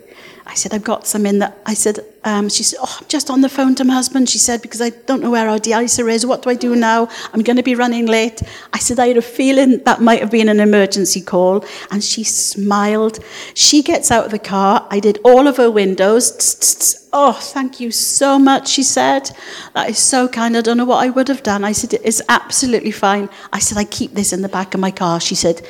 I 0.49 0.55
said, 0.55 0.73
I've 0.73 0.83
got 0.83 1.05
some 1.05 1.27
in 1.27 1.37
that. 1.39 1.59
I 1.67 1.75
said, 1.75 1.99
um, 2.23 2.49
she 2.49 2.63
said, 2.63 2.79
Oh, 2.81 2.97
I'm 2.99 3.07
just 3.07 3.29
on 3.29 3.41
the 3.41 3.49
phone 3.49 3.75
to 3.75 3.83
my 3.83 3.93
husband. 3.93 4.27
She 4.29 4.39
said, 4.39 4.63
Because 4.63 4.81
I 4.81 4.89
don't 4.89 5.21
know 5.21 5.29
where 5.29 5.47
our 5.47 5.59
de-icer 5.59 6.11
is. 6.11 6.25
What 6.25 6.41
do 6.41 6.49
I 6.49 6.55
do 6.55 6.75
now? 6.75 7.07
I'm 7.31 7.43
going 7.43 7.57
to 7.57 7.63
be 7.63 7.75
running 7.75 8.07
late. 8.07 8.41
I 8.73 8.79
said, 8.79 8.99
I 8.99 9.09
had 9.09 9.17
a 9.17 9.21
feeling 9.21 9.83
that 9.83 10.01
might 10.01 10.21
have 10.21 10.31
been 10.31 10.49
an 10.49 10.59
emergency 10.59 11.21
call. 11.21 11.63
And 11.91 12.03
she 12.03 12.23
smiled. 12.23 13.19
She 13.53 13.83
gets 13.83 14.09
out 14.09 14.25
of 14.25 14.31
the 14.31 14.39
car. 14.39 14.87
I 14.89 14.99
did 14.99 15.19
all 15.23 15.47
of 15.47 15.57
her 15.57 15.69
windows. 15.69 17.07
Oh, 17.13 17.33
thank 17.33 17.79
you 17.79 17.91
so 17.91 18.39
much, 18.39 18.69
she 18.69 18.81
said. 18.81 19.29
That 19.75 19.91
is 19.91 19.99
so 19.99 20.27
kind. 20.27 20.57
I 20.57 20.61
don't 20.61 20.77
know 20.77 20.85
what 20.85 21.05
I 21.05 21.11
would 21.11 21.27
have 21.27 21.43
done. 21.43 21.63
I 21.63 21.73
said, 21.73 21.93
It's 22.03 22.23
absolutely 22.27 22.91
fine. 22.91 23.29
I 23.53 23.59
said, 23.59 23.77
I 23.77 23.83
keep 23.83 24.13
this 24.13 24.33
in 24.33 24.41
the 24.41 24.49
back 24.49 24.73
of 24.73 24.79
my 24.79 24.89
car. 24.89 25.19
She 25.19 25.35
said, 25.35 25.61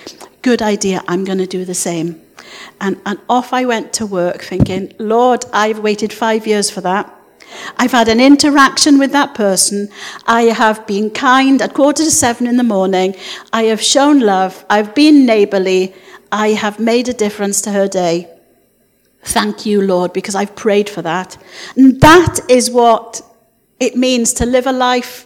Good 0.41 0.61
idea. 0.61 1.03
I'm 1.07 1.25
going 1.25 1.37
to 1.39 1.47
do 1.47 1.65
the 1.65 1.75
same. 1.75 2.21
And, 2.79 2.99
and 3.05 3.19
off 3.27 3.53
I 3.53 3.65
went 3.65 3.93
to 3.93 4.05
work 4.05 4.41
thinking, 4.41 4.93
Lord, 4.97 5.45
I've 5.51 5.79
waited 5.79 6.13
five 6.13 6.47
years 6.47 6.69
for 6.69 6.81
that. 6.81 7.13
I've 7.77 7.91
had 7.91 8.07
an 8.07 8.19
interaction 8.19 8.99
with 8.99 9.11
that 9.11 9.33
person. 9.33 9.89
I 10.27 10.43
have 10.43 10.85
been 10.85 11.09
kind 11.09 11.61
at 11.61 11.73
quarter 11.73 12.03
to 12.03 12.11
seven 12.11 12.47
in 12.47 12.57
the 12.57 12.63
morning. 12.63 13.15
I 13.51 13.63
have 13.63 13.81
shown 13.81 14.19
love. 14.19 14.65
I've 14.69 14.93
been 14.93 15.25
neighborly. 15.25 15.93
I 16.31 16.49
have 16.49 16.79
made 16.79 17.09
a 17.09 17.13
difference 17.13 17.61
to 17.61 17.71
her 17.71 17.87
day. 17.87 18.29
Thank 19.23 19.65
you, 19.65 19.81
Lord, 19.81 20.13
because 20.13 20.35
I've 20.35 20.55
prayed 20.55 20.89
for 20.89 21.01
that. 21.01 21.37
And 21.75 21.99
that 22.01 22.39
is 22.49 22.71
what 22.71 23.21
it 23.79 23.95
means 23.95 24.33
to 24.33 24.45
live 24.45 24.67
a 24.67 24.71
life 24.71 25.25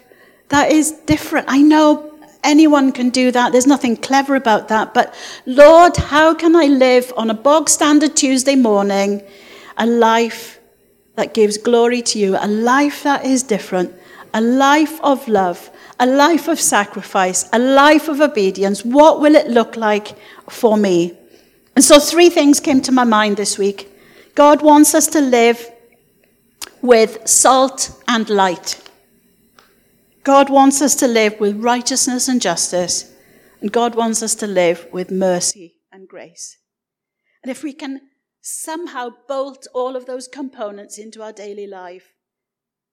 that 0.49 0.71
is 0.71 0.91
different. 0.91 1.47
I 1.49 1.62
know 1.62 2.12
anyone 2.43 2.91
can 2.91 3.10
do 3.10 3.32
that. 3.32 3.51
There's 3.51 3.67
nothing 3.67 3.97
clever 3.97 4.36
about 4.36 4.67
that. 4.67 4.93
But 4.93 5.15
Lord, 5.45 5.97
how 5.97 6.34
can 6.34 6.56
I 6.56 6.65
live 6.65 7.12
on 7.17 7.29
a 7.29 7.34
bog 7.34 7.69
standard 7.69 8.15
Tuesday 8.15 8.56
morning 8.56 9.23
a 9.77 9.86
life 9.86 10.60
that 11.15 11.34
gives 11.34 11.58
glory 11.58 12.01
to 12.01 12.19
you, 12.19 12.38
a 12.39 12.47
life 12.47 13.03
that 13.03 13.25
is 13.25 13.43
different, 13.43 13.93
a 14.34 14.41
life 14.41 14.99
of 15.01 15.27
love, 15.27 15.69
a 15.99 16.06
life 16.06 16.47
of 16.47 16.60
sacrifice, 16.60 17.49
a 17.53 17.60
life 17.60 18.08
of 18.08 18.21
obedience? 18.21 18.84
What 18.84 19.21
will 19.21 19.36
it 19.36 19.47
look 19.47 19.77
like 19.77 20.15
for 20.49 20.77
me? 20.77 21.17
And 21.75 21.84
so, 21.84 21.99
three 21.99 22.29
things 22.29 22.60
came 22.60 22.82
to 22.82 22.91
my 22.91 23.03
mind 23.03 23.38
this 23.38 23.58
week. 23.58 23.89
God 24.36 24.62
wants 24.62 24.93
us 24.93 25.08
to 25.08 25.21
live 25.21 25.71
with 26.82 27.27
salt 27.27 28.03
and 28.08 28.29
light. 28.29 28.82
God 30.23 30.49
wants 30.49 30.81
us 30.81 30.95
to 30.95 31.07
live 31.07 31.38
with 31.41 31.62
righteousness 31.62 32.29
and 32.29 32.41
justice, 32.41 33.13
and 33.59 33.69
God 33.69 33.93
wants 33.93 34.23
us 34.23 34.36
to 34.36 34.47
live 34.47 34.88
with 34.93 35.12
mercy 35.12 35.75
and 35.91 36.07
grace. 36.07 36.57
And 37.43 37.51
if 37.51 37.62
we 37.62 37.73
can 37.73 37.99
somehow 38.41 39.09
bolt 39.27 39.67
all 39.73 39.97
of 39.97 40.05
those 40.05 40.29
components 40.29 40.97
into 40.97 41.21
our 41.21 41.33
daily 41.33 41.67
life, 41.67 42.13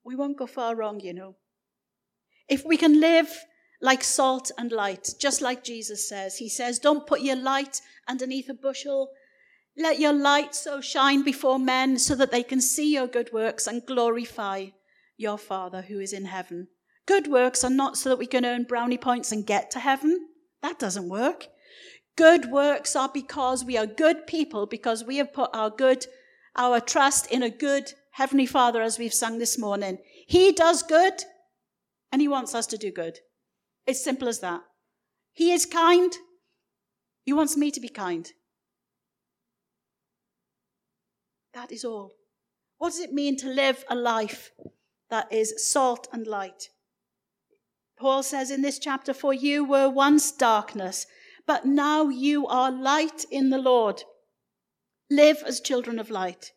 we 0.04 0.16
won't 0.16 0.38
go 0.38 0.46
far 0.48 0.74
wrong, 0.74 0.98
you 0.98 1.14
know. 1.14 1.36
If 2.48 2.64
we 2.64 2.76
can 2.76 3.00
live 3.00 3.28
like 3.80 4.02
salt 4.02 4.50
and 4.58 4.72
light, 4.72 5.14
just 5.20 5.40
like 5.40 5.62
Jesus 5.62 6.08
says, 6.08 6.38
He 6.38 6.48
says, 6.48 6.80
Don't 6.80 7.06
put 7.06 7.20
your 7.20 7.36
light 7.36 7.80
underneath 8.08 8.48
a 8.48 8.54
bushel. 8.54 9.10
Let 9.76 10.00
your 10.00 10.12
light 10.12 10.56
so 10.56 10.80
shine 10.80 11.22
before 11.22 11.60
men 11.60 11.96
so 11.96 12.16
that 12.16 12.32
they 12.32 12.42
can 12.42 12.60
see 12.60 12.92
your 12.92 13.06
good 13.06 13.32
works 13.32 13.68
and 13.68 13.86
glorify 13.86 14.66
your 15.16 15.38
Father 15.38 15.82
who 15.82 16.00
is 16.00 16.12
in 16.12 16.24
heaven. 16.24 16.66
Good 17.06 17.26
works 17.26 17.64
are 17.64 17.70
not 17.70 17.96
so 17.96 18.08
that 18.08 18.18
we 18.18 18.26
can 18.26 18.44
earn 18.44 18.64
brownie 18.64 18.98
points 18.98 19.32
and 19.32 19.46
get 19.46 19.70
to 19.72 19.80
heaven. 19.80 20.28
That 20.62 20.78
doesn't 20.78 21.08
work. 21.08 21.48
Good 22.16 22.50
works 22.50 22.94
are 22.94 23.10
because 23.12 23.64
we 23.64 23.76
are 23.76 23.86
good 23.86 24.26
people, 24.26 24.66
because 24.66 25.04
we 25.04 25.16
have 25.16 25.32
put 25.32 25.50
our 25.54 25.70
good, 25.70 26.06
our 26.56 26.80
trust 26.80 27.30
in 27.30 27.42
a 27.42 27.50
good 27.50 27.92
Heavenly 28.12 28.46
Father, 28.46 28.82
as 28.82 28.98
we've 28.98 29.14
sung 29.14 29.38
this 29.38 29.58
morning. 29.58 29.98
He 30.26 30.52
does 30.52 30.82
good, 30.82 31.22
and 32.12 32.20
He 32.20 32.28
wants 32.28 32.54
us 32.54 32.66
to 32.68 32.76
do 32.76 32.90
good. 32.90 33.18
It's 33.86 34.02
simple 34.02 34.28
as 34.28 34.40
that. 34.40 34.60
He 35.32 35.52
is 35.52 35.64
kind. 35.64 36.12
He 37.22 37.32
wants 37.32 37.56
me 37.56 37.70
to 37.70 37.80
be 37.80 37.88
kind. 37.88 38.30
That 41.54 41.72
is 41.72 41.84
all. 41.84 42.12
What 42.78 42.90
does 42.90 43.00
it 43.00 43.12
mean 43.12 43.36
to 43.38 43.48
live 43.48 43.84
a 43.88 43.94
life 43.94 44.50
that 45.08 45.32
is 45.32 45.70
salt 45.70 46.08
and 46.12 46.26
light? 46.26 46.68
Paul 48.00 48.22
says 48.22 48.50
in 48.50 48.62
this 48.62 48.78
chapter, 48.78 49.12
For 49.12 49.34
you 49.34 49.62
were 49.62 49.90
once 49.90 50.32
darkness, 50.32 51.06
but 51.46 51.66
now 51.66 52.08
you 52.08 52.46
are 52.46 52.70
light 52.70 53.26
in 53.30 53.50
the 53.50 53.58
Lord. 53.58 54.04
Live 55.10 55.42
as 55.46 55.60
children 55.60 55.98
of 55.98 56.08
light. 56.08 56.52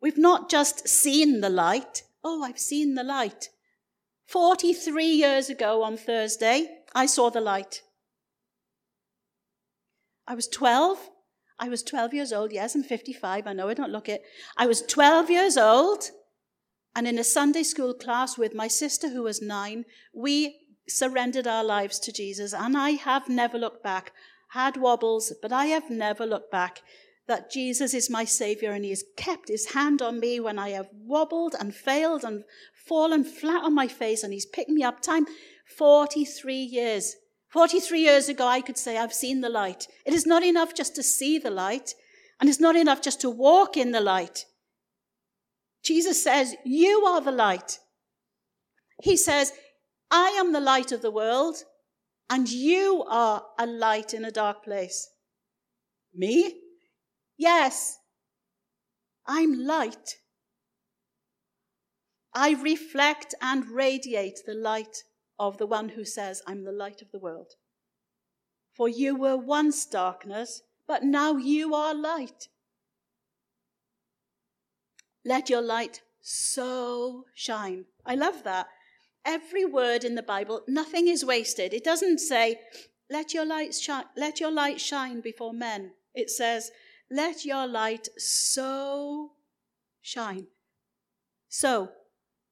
We've 0.00 0.16
not 0.16 0.48
just 0.48 0.86
seen 0.86 1.40
the 1.40 1.50
light. 1.50 2.04
Oh, 2.22 2.44
I've 2.44 2.60
seen 2.60 2.94
the 2.94 3.02
light. 3.02 3.48
43 4.28 5.04
years 5.04 5.50
ago 5.50 5.82
on 5.82 5.96
Thursday, 5.96 6.68
I 6.94 7.06
saw 7.06 7.30
the 7.30 7.40
light. 7.40 7.82
I 10.28 10.36
was 10.36 10.46
12. 10.46 11.10
I 11.58 11.68
was 11.68 11.82
12 11.82 12.14
years 12.14 12.32
old. 12.32 12.52
Yes, 12.52 12.76
I'm 12.76 12.84
55. 12.84 13.48
I 13.48 13.52
know 13.52 13.68
I 13.68 13.74
don't 13.74 13.90
look 13.90 14.08
it. 14.08 14.22
I 14.56 14.66
was 14.66 14.82
12 14.82 15.28
years 15.28 15.56
old 15.56 16.04
and 16.94 17.06
in 17.06 17.18
a 17.18 17.24
Sunday 17.24 17.62
school 17.62 17.94
class 17.94 18.36
with 18.36 18.54
my 18.54 18.68
sister, 18.68 19.10
who 19.10 19.22
was 19.22 19.40
nine, 19.40 19.84
we 20.12 20.56
surrendered 20.88 21.46
our 21.46 21.64
lives 21.64 21.98
to 22.00 22.12
Jesus. 22.12 22.52
And 22.52 22.76
I 22.76 22.90
have 22.90 23.28
never 23.28 23.58
looked 23.58 23.82
back. 23.82 24.12
Had 24.50 24.76
wobbles, 24.76 25.32
but 25.40 25.52
I 25.52 25.66
have 25.66 25.90
never 25.90 26.26
looked 26.26 26.50
back. 26.50 26.82
That 27.28 27.50
Jesus 27.50 27.94
is 27.94 28.10
my 28.10 28.24
Savior 28.24 28.72
and 28.72 28.84
He 28.84 28.90
has 28.90 29.04
kept 29.16 29.48
His 29.48 29.72
hand 29.72 30.02
on 30.02 30.18
me 30.18 30.40
when 30.40 30.58
I 30.58 30.70
have 30.70 30.88
wobbled 30.92 31.54
and 31.58 31.72
failed 31.72 32.24
and 32.24 32.42
fallen 32.74 33.22
flat 33.22 33.62
on 33.62 33.74
my 33.74 33.86
face 33.86 34.24
and 34.24 34.32
He's 34.32 34.46
picked 34.46 34.70
me 34.70 34.82
up 34.82 35.00
time. 35.00 35.26
43 35.76 36.56
years. 36.56 37.14
43 37.50 38.00
years 38.00 38.28
ago, 38.28 38.46
I 38.46 38.60
could 38.60 38.78
say, 38.78 38.96
I've 38.96 39.12
seen 39.12 39.40
the 39.40 39.48
light. 39.48 39.86
It 40.04 40.14
is 40.14 40.26
not 40.26 40.42
enough 40.42 40.74
just 40.74 40.94
to 40.96 41.02
see 41.02 41.38
the 41.38 41.50
light, 41.50 41.94
and 42.40 42.48
it's 42.48 42.60
not 42.60 42.76
enough 42.76 43.02
just 43.02 43.20
to 43.22 43.30
walk 43.30 43.76
in 43.76 43.90
the 43.90 44.00
light. 44.00 44.46
Jesus 45.82 46.22
says, 46.22 46.54
You 46.64 47.04
are 47.06 47.20
the 47.20 47.32
light. 47.32 47.78
He 49.02 49.16
says, 49.16 49.52
I 50.10 50.30
am 50.30 50.52
the 50.52 50.60
light 50.60 50.92
of 50.92 51.02
the 51.02 51.10
world, 51.10 51.56
and 52.28 52.48
you 52.48 53.04
are 53.08 53.44
a 53.58 53.66
light 53.66 54.12
in 54.12 54.24
a 54.24 54.30
dark 54.30 54.64
place. 54.64 55.08
Me? 56.14 56.54
Yes. 57.38 57.98
I'm 59.26 59.64
light. 59.64 60.16
I 62.34 62.52
reflect 62.62 63.34
and 63.40 63.68
radiate 63.68 64.40
the 64.46 64.54
light 64.54 65.04
of 65.38 65.58
the 65.58 65.66
one 65.66 65.90
who 65.90 66.04
says, 66.04 66.42
I'm 66.46 66.64
the 66.64 66.72
light 66.72 67.02
of 67.02 67.10
the 67.10 67.18
world. 67.18 67.52
For 68.76 68.88
you 68.88 69.16
were 69.16 69.36
once 69.36 69.84
darkness, 69.86 70.62
but 70.86 71.02
now 71.02 71.36
you 71.36 71.74
are 71.74 71.94
light. 71.94 72.48
Let 75.30 75.48
your 75.48 75.62
light 75.62 76.02
so 76.20 77.24
shine. 77.36 77.84
I 78.04 78.16
love 78.16 78.42
that. 78.42 78.66
Every 79.24 79.64
word 79.64 80.02
in 80.02 80.16
the 80.16 80.24
Bible, 80.24 80.62
nothing 80.66 81.06
is 81.06 81.24
wasted. 81.24 81.72
It 81.72 81.84
doesn't 81.84 82.18
say, 82.18 82.58
let 83.08 83.32
your 83.32 83.44
light 83.46 83.72
shine, 83.72 84.06
let 84.16 84.40
your 84.40 84.50
light 84.50 84.80
shine 84.80 85.20
before 85.20 85.52
men. 85.52 85.92
It 86.16 86.30
says, 86.30 86.72
let 87.12 87.44
your 87.44 87.68
light 87.68 88.08
so 88.18 89.30
shine. 90.02 90.48
So, 91.48 91.90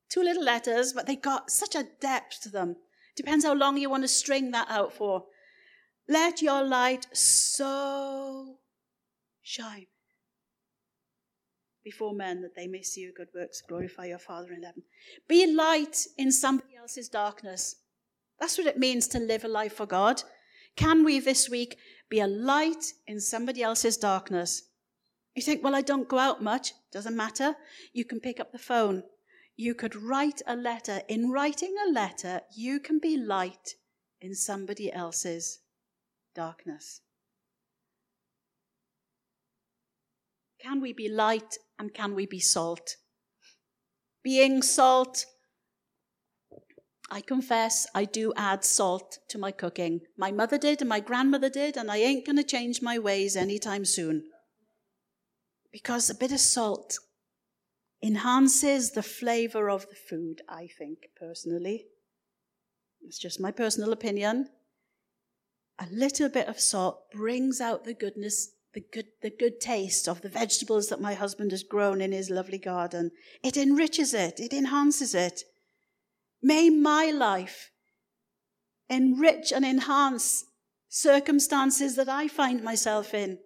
two 0.09 0.23
little 0.23 0.45
letters, 0.45 0.93
but 0.93 1.09
they 1.09 1.17
got 1.17 1.51
such 1.51 1.75
a 1.75 1.89
depth 2.01 2.43
to 2.43 2.49
them. 2.49 2.77
Depends 3.17 3.45
how 3.45 3.55
long 3.55 3.77
you 3.77 3.91
want 3.91 4.05
to 4.05 4.09
string 4.09 4.53
that 4.53 4.71
out 4.71 4.93
for. 4.93 5.25
Let 6.09 6.43
your 6.43 6.63
light 6.63 7.09
so 7.13 8.59
shine 9.43 9.89
before 11.91 12.13
men 12.13 12.43
that 12.43 12.55
they 12.55 12.67
may 12.67 12.83
see 12.83 13.01
your 13.01 13.13
good 13.17 13.29
works, 13.35 13.63
glorify 13.67 14.05
your 14.05 14.19
Father 14.19 14.53
in 14.53 14.63
heaven. 14.63 14.83
Be 15.27 15.47
light 15.47 16.07
in 16.19 16.31
somebody 16.31 16.77
else's 16.77 17.09
darkness. 17.09 17.77
That's 18.39 18.59
what 18.59 18.67
it 18.67 18.79
means 18.79 19.09
to 19.09 19.19
live 19.19 19.45
a 19.45 19.49
life 19.49 19.77
for 19.77 19.87
God. 19.87 20.23
Can 20.77 21.03
we 21.03 21.19
this 21.19 21.49
week 21.49 21.79
be 22.11 22.21
a 22.21 22.27
light 22.27 22.93
in 23.07 23.21
somebody 23.21 23.63
else's 23.63 23.97
darkness? 23.97 24.65
You 25.35 25.41
think, 25.41 25.65
well, 25.65 25.75
I 25.75 25.81
don't 25.81 26.09
go 26.09 26.19
out 26.19 26.43
much. 26.43 26.75
Doesn't 26.93 27.17
matter. 27.17 27.57
You 27.95 28.05
can 28.05 28.21
pick 28.21 28.39
up 28.39 28.53
the 28.53 28.59
phone. 28.59 29.03
You 29.57 29.75
could 29.75 29.97
write 29.97 30.43
a 30.47 30.57
letter. 30.57 31.01
In 31.09 31.31
writing 31.31 31.75
a 31.87 31.91
letter, 31.91 32.43
you 32.55 32.81
can 32.81 32.99
be 32.99 33.17
light 33.17 33.77
in 34.21 34.35
somebody 34.35 34.93
else's 34.93 35.61
darkness. 36.35 37.01
Can 40.61 40.81
we 40.81 40.93
be 40.93 41.09
light 41.09 41.57
and 41.79 41.95
can 41.95 42.15
we 42.15 42.27
be 42.27 42.41
salt? 42.41 42.97
Being 44.23 44.63
salt, 44.63 45.25
I 47.11 47.21
confess 47.21 47.87
I 47.95 48.05
do 48.05 48.33
add 48.37 48.65
salt 48.65 49.19
to 49.29 49.39
my 49.39 49.51
cooking. 49.51 50.01
My 50.17 50.31
mother 50.31 50.59
did 50.59 50.81
and 50.81 50.89
my 50.89 51.01
grandmother 51.01 51.49
did, 51.49 51.77
and 51.77 51.91
I 51.91 51.99
ain't 51.99 52.27
going 52.27 52.37
to 52.37 52.43
change 52.43 52.83
my 52.83 52.99
ways 52.99 53.37
anytime 53.37 53.85
soon. 53.85 54.25
Because 55.73 56.11
a 56.11 56.15
bit 56.15 56.33
of 56.33 56.41
salt 56.41 56.99
enhances 58.03 58.93
the 58.93 59.03
flavor 59.03 59.71
of 59.71 59.89
the 59.89 59.97
food, 59.97 60.43
I 60.49 60.69
think, 60.79 61.09
personally. 61.19 61.87
It's 63.03 63.19
just 63.19 63.41
my 63.41 63.53
personal 63.53 63.93
opinion. 63.93 64.49
A 65.79 65.87
little 65.91 66.29
bit 66.29 66.49
of 66.49 66.61
salt 66.61 67.11
brings 67.13 67.61
out 67.61 67.85
the 67.85 67.95
goodness 67.95 68.51
the 68.75 68.85
good, 68.93 69.07
the 69.23 69.31
good 69.31 69.61
taste 69.61 70.09
of 70.09 70.21
the 70.21 70.29
vegetables 70.29 70.89
that 70.89 71.01
my 71.01 71.15
husband 71.15 71.51
has 71.51 71.63
grown 71.63 72.01
in 72.01 72.13
his 72.13 72.31
lovely 72.31 72.59
garden. 72.59 73.11
It 73.43 73.57
enriches 73.57 74.15
it, 74.15 74.39
it 74.39 74.53
enhances 74.53 75.15
it. 75.15 75.43
May 76.43 76.71
my 76.71 77.11
life 77.11 77.71
enrich 78.89 79.53
and 79.53 79.65
enhance 79.65 80.45
circumstances 80.89 81.97
that 81.97 82.09
I 82.09 82.29
find 82.29 82.63
myself 82.63 83.15
in. 83.15 83.39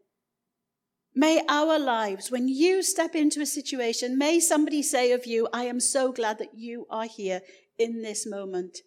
May 1.15 1.43
our 1.49 1.79
lives, 1.79 2.31
when 2.31 2.49
you 2.49 2.83
step 2.83 3.15
into 3.15 3.41
a 3.41 3.47
situation, 3.47 4.17
may 4.17 4.41
somebody 4.41 4.83
say 4.83 5.13
of 5.13 5.27
you, 5.27 5.49
I 5.53 5.65
am 5.65 5.79
so 5.79 6.11
glad 6.11 6.39
that 6.39 6.55
you 6.55 6.87
are 6.91 7.05
here 7.05 7.43
in 7.79 8.03
this 8.03 8.27
moment. 8.27 8.79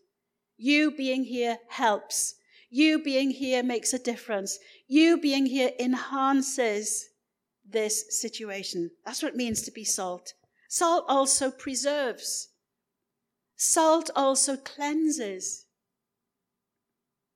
You 0.58 0.92
being 0.92 1.26
here 1.26 1.60
helps. 1.70 2.36
You 2.70 3.02
being 3.02 3.32
here 3.32 3.64
makes 3.64 3.94
a 3.94 4.00
difference. 4.00 4.60
You 4.88 5.18
being 5.18 5.46
here 5.46 5.72
enhances 5.80 7.06
this 7.64 8.06
situation. 8.10 8.92
That's 9.06 9.24
what 9.24 9.34
it 9.34 9.38
means 9.38 9.62
to 9.64 9.72
be 9.72 9.84
salt. 9.84 10.34
Salt 10.70 11.06
also 11.08 11.52
preserves. 11.52 12.50
Salt 13.56 14.10
also 14.16 14.58
cleanses. 14.58 15.66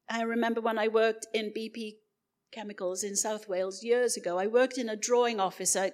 I 0.10 0.24
remember 0.24 0.60
when 0.60 0.78
I 0.78 0.88
worked 0.88 1.28
in 1.34 1.54
BP 1.56 1.98
chemicals 2.52 3.04
in 3.04 3.15
South 3.15 3.48
Wales 3.48 3.84
years 3.84 4.18
ago. 4.18 4.38
I 4.39 4.48
worked 4.48 4.78
in 4.78 4.89
a 4.89 4.96
drawing 4.96 5.39
office. 5.39 5.76
I, 5.76 5.92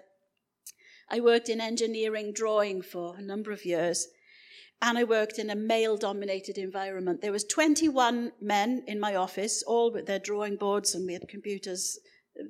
I 1.10 1.20
worked 1.20 1.50
in 1.50 1.60
engineering 1.60 2.32
drawing 2.34 2.82
for 2.82 3.18
a 3.18 3.22
number 3.22 3.52
of 3.52 3.66
years. 3.66 4.08
And 4.82 4.98
I 4.98 5.04
worked 5.04 5.40
in 5.40 5.50
a 5.50 5.56
male 5.56 5.98
dominated 5.98 6.58
environment. 6.58 7.22
There 7.22 7.32
was 7.32 7.44
21 7.46 8.34
men 8.42 8.84
in 8.88 9.00
my 9.00 9.16
office, 9.16 9.64
all 9.64 9.92
with 9.92 10.06
their 10.06 10.20
drawing 10.20 10.58
boards 10.58 10.94
and 10.94 11.06
we 11.06 11.14
had 11.14 11.28
computers, 11.28 11.98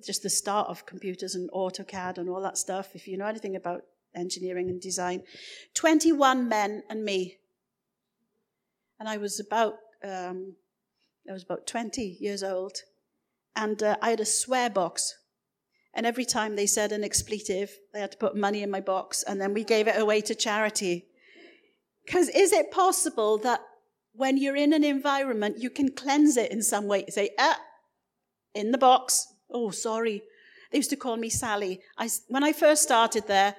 just 0.06 0.24
the 0.24 0.30
start 0.30 0.68
of 0.68 0.86
computers 0.86 1.36
and 1.36 1.50
AutoCAD 1.52 2.18
and 2.18 2.30
all 2.30 2.42
that 2.42 2.58
stuff. 2.58 2.96
If 2.96 3.08
you 3.08 3.18
know 3.18 3.28
anything 3.28 3.56
about 3.56 3.84
engineering 4.16 4.70
and 4.70 4.82
design, 4.82 5.24
21 5.76 6.50
men 6.50 6.84
and 6.90 7.06
me. 7.06 7.38
And 9.00 9.08
I 9.08 9.18
was 9.18 9.40
about, 9.40 9.76
um, 10.04 10.56
I 11.30 11.34
was 11.34 11.44
about 11.44 11.68
20 11.68 12.18
years 12.20 12.44
old 12.44 12.82
and 13.56 13.82
uh, 13.82 13.98
I 14.02 14.10
had 14.12 14.20
a 14.20 14.26
swear 14.26 14.70
box. 14.70 15.16
And 15.94 16.06
every 16.06 16.26
time 16.26 16.56
they 16.56 16.66
said 16.66 16.92
an 16.92 17.04
expletive, 17.04 17.78
they 17.94 18.02
had 18.02 18.12
to 18.12 18.18
put 18.18 18.36
money 18.36 18.62
in 18.62 18.70
my 18.70 18.82
box, 18.82 19.24
and 19.24 19.40
then 19.40 19.54
we 19.54 19.64
gave 19.64 19.88
it 19.88 19.98
away 19.98 20.20
to 20.22 20.36
charity. 20.36 21.06
Because 22.06 22.30
is 22.30 22.52
it 22.52 22.72
possible 22.72 23.38
that 23.40 23.62
when 24.14 24.38
you're 24.38 24.56
in 24.56 24.74
an 24.74 24.84
environment, 24.84 25.58
you 25.60 25.70
can 25.70 25.92
cleanse 25.92 26.38
it 26.38 26.52
in 26.52 26.62
some 26.62 26.88
way? 26.88 27.06
Say, 27.10 27.32
ah, 27.40 27.60
in 28.54 28.72
the 28.72 28.78
box. 28.78 29.34
Oh, 29.52 29.70
sorry. 29.72 30.24
They 30.72 30.80
used 30.80 30.90
to 30.90 30.96
call 30.96 31.18
me 31.18 31.30
Sally. 31.30 31.82
I, 31.98 32.10
when 32.28 32.44
I 32.44 32.54
first 32.54 32.84
started 32.84 33.28
there, 33.28 33.56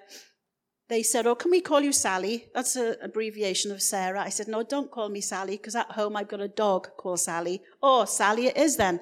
they 0.88 1.02
said, 1.02 1.26
Oh, 1.26 1.35
can 1.35 1.50
we 1.50 1.61
call 1.61 1.80
you 1.80 1.92
Sally? 1.92 2.48
That's 2.54 2.76
an 2.76 2.96
abbreviation 3.02 3.70
of 3.72 3.82
Sarah. 3.82 4.20
I 4.20 4.28
said, 4.28 4.48
No, 4.48 4.62
don't 4.62 4.90
call 4.90 5.09
me 5.09 5.20
Sally, 5.20 5.56
because 5.56 5.74
at 5.74 5.90
home 5.92 6.16
I've 6.16 6.28
got 6.28 6.40
a 6.40 6.48
dog 6.48 6.88
called 6.96 7.20
Sally. 7.20 7.62
Oh, 7.82 8.04
Sally 8.04 8.46
it 8.46 8.56
is 8.56 8.76
then. 8.76 9.00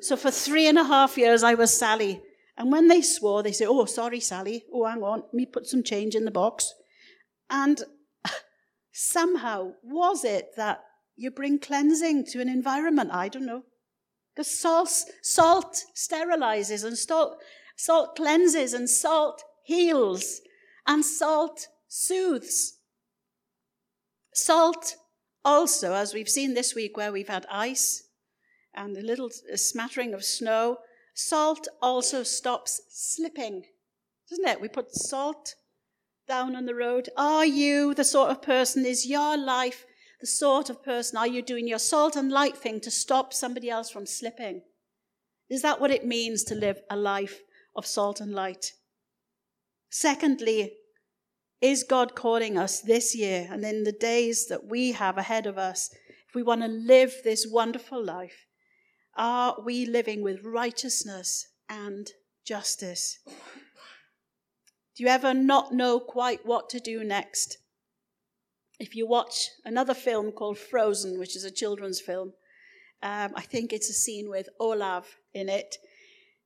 So 0.00 0.16
for 0.16 0.30
three 0.30 0.66
and 0.66 0.78
a 0.78 0.84
half 0.84 1.16
years, 1.16 1.42
I 1.42 1.54
was 1.54 1.76
Sally. 1.76 2.22
And 2.56 2.72
when 2.72 2.88
they 2.88 3.02
swore, 3.02 3.42
they 3.42 3.52
say, 3.52 3.66
Oh, 3.66 3.84
sorry, 3.84 4.20
Sally. 4.20 4.64
Oh, 4.72 4.86
hang 4.86 5.02
on. 5.02 5.20
Let 5.20 5.34
me 5.34 5.46
put 5.46 5.66
some 5.66 5.82
change 5.82 6.14
in 6.14 6.24
the 6.24 6.30
box. 6.30 6.72
And 7.50 7.82
somehow, 8.96 9.72
was 9.82 10.24
it 10.24 10.56
that 10.56 10.82
you 11.16 11.30
bring 11.30 11.58
cleansing 11.58 12.26
to 12.26 12.40
an 12.40 12.48
environment? 12.48 13.10
I 13.12 13.28
don't 13.28 13.46
know. 13.46 13.64
Because 14.34 14.50
salt, 14.50 14.90
salt 15.22 15.84
sterilizes 15.94 16.84
and 16.84 16.96
salt, 16.96 17.38
salt 17.76 18.16
cleanses 18.16 18.74
and 18.74 18.88
salt 18.88 19.42
heals 19.64 20.40
and 20.86 21.04
salt 21.04 21.68
soothes. 21.88 22.78
Salt 24.34 24.96
also, 25.44 25.94
as 25.94 26.12
we've 26.12 26.28
seen 26.28 26.54
this 26.54 26.74
week 26.74 26.96
where 26.96 27.12
we've 27.12 27.28
had 27.28 27.46
ice, 27.50 28.06
and 28.76 28.96
a 28.96 29.02
little 29.02 29.30
smattering 29.54 30.14
of 30.14 30.24
snow. 30.24 30.78
Salt 31.14 31.66
also 31.80 32.22
stops 32.22 32.82
slipping, 32.90 33.64
doesn't 34.28 34.46
it? 34.46 34.60
We 34.60 34.68
put 34.68 34.94
salt 34.94 35.54
down 36.26 36.56
on 36.56 36.66
the 36.66 36.74
road. 36.74 37.08
Are 37.16 37.46
you 37.46 37.94
the 37.94 38.04
sort 38.04 38.30
of 38.30 38.42
person, 38.42 38.84
is 38.84 39.06
your 39.06 39.36
life 39.36 39.86
the 40.20 40.26
sort 40.26 40.70
of 40.70 40.82
person, 40.82 41.18
are 41.18 41.26
you 41.26 41.42
doing 41.42 41.68
your 41.68 41.78
salt 41.78 42.16
and 42.16 42.32
light 42.32 42.56
thing 42.56 42.80
to 42.80 42.90
stop 42.90 43.32
somebody 43.34 43.68
else 43.68 43.90
from 43.90 44.06
slipping? 44.06 44.62
Is 45.50 45.62
that 45.62 45.80
what 45.80 45.90
it 45.90 46.06
means 46.06 46.42
to 46.44 46.54
live 46.54 46.80
a 46.90 46.96
life 46.96 47.40
of 47.76 47.86
salt 47.86 48.20
and 48.20 48.32
light? 48.32 48.72
Secondly, 49.90 50.72
is 51.60 51.84
God 51.84 52.14
calling 52.14 52.58
us 52.58 52.80
this 52.80 53.14
year 53.14 53.46
and 53.50 53.64
in 53.64 53.84
the 53.84 53.92
days 53.92 54.46
that 54.48 54.66
we 54.66 54.92
have 54.92 55.18
ahead 55.18 55.46
of 55.46 55.58
us, 55.58 55.90
if 56.28 56.34
we 56.34 56.42
want 56.42 56.62
to 56.62 56.68
live 56.68 57.14
this 57.22 57.46
wonderful 57.46 58.02
life, 58.02 58.46
are 59.16 59.56
we 59.64 59.86
living 59.86 60.22
with 60.22 60.44
righteousness 60.44 61.46
and 61.68 62.10
justice? 62.44 63.18
Do 64.96 65.02
you 65.02 65.10
ever 65.10 65.34
not 65.34 65.72
know 65.72 66.00
quite 66.00 66.46
what 66.46 66.70
to 66.70 66.80
do 66.80 67.04
next? 67.04 67.58
If 68.78 68.96
you 68.96 69.06
watch 69.06 69.50
another 69.64 69.92
film 69.92 70.32
called 70.32 70.58
Frozen, 70.58 71.18
which 71.18 71.36
is 71.36 71.44
a 71.44 71.50
children's 71.50 72.00
film, 72.00 72.32
um, 73.02 73.32
I 73.34 73.42
think 73.42 73.72
it's 73.72 73.90
a 73.90 73.94
scene 73.94 74.30
with 74.30 74.48
Olaf 74.58 75.18
in 75.34 75.50
it. 75.50 75.76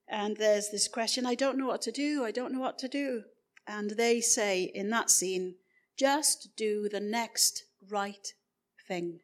And 0.09 0.35
there's 0.35 0.69
this 0.69 0.89
question 0.89 1.25
I 1.25 1.35
don't 1.35 1.57
know 1.57 1.67
what 1.67 1.81
to 1.83 1.91
do, 1.91 2.25
I 2.25 2.31
don't 2.31 2.53
know 2.53 2.59
what 2.59 2.77
to 2.79 2.89
do. 2.89 3.23
And 3.65 3.91
they 3.91 4.19
say 4.19 4.63
in 4.63 4.89
that 4.89 5.09
scene, 5.09 5.55
just 5.97 6.49
do 6.57 6.89
the 6.91 6.99
next 6.99 7.63
right 7.89 8.33
thing. 8.85 9.19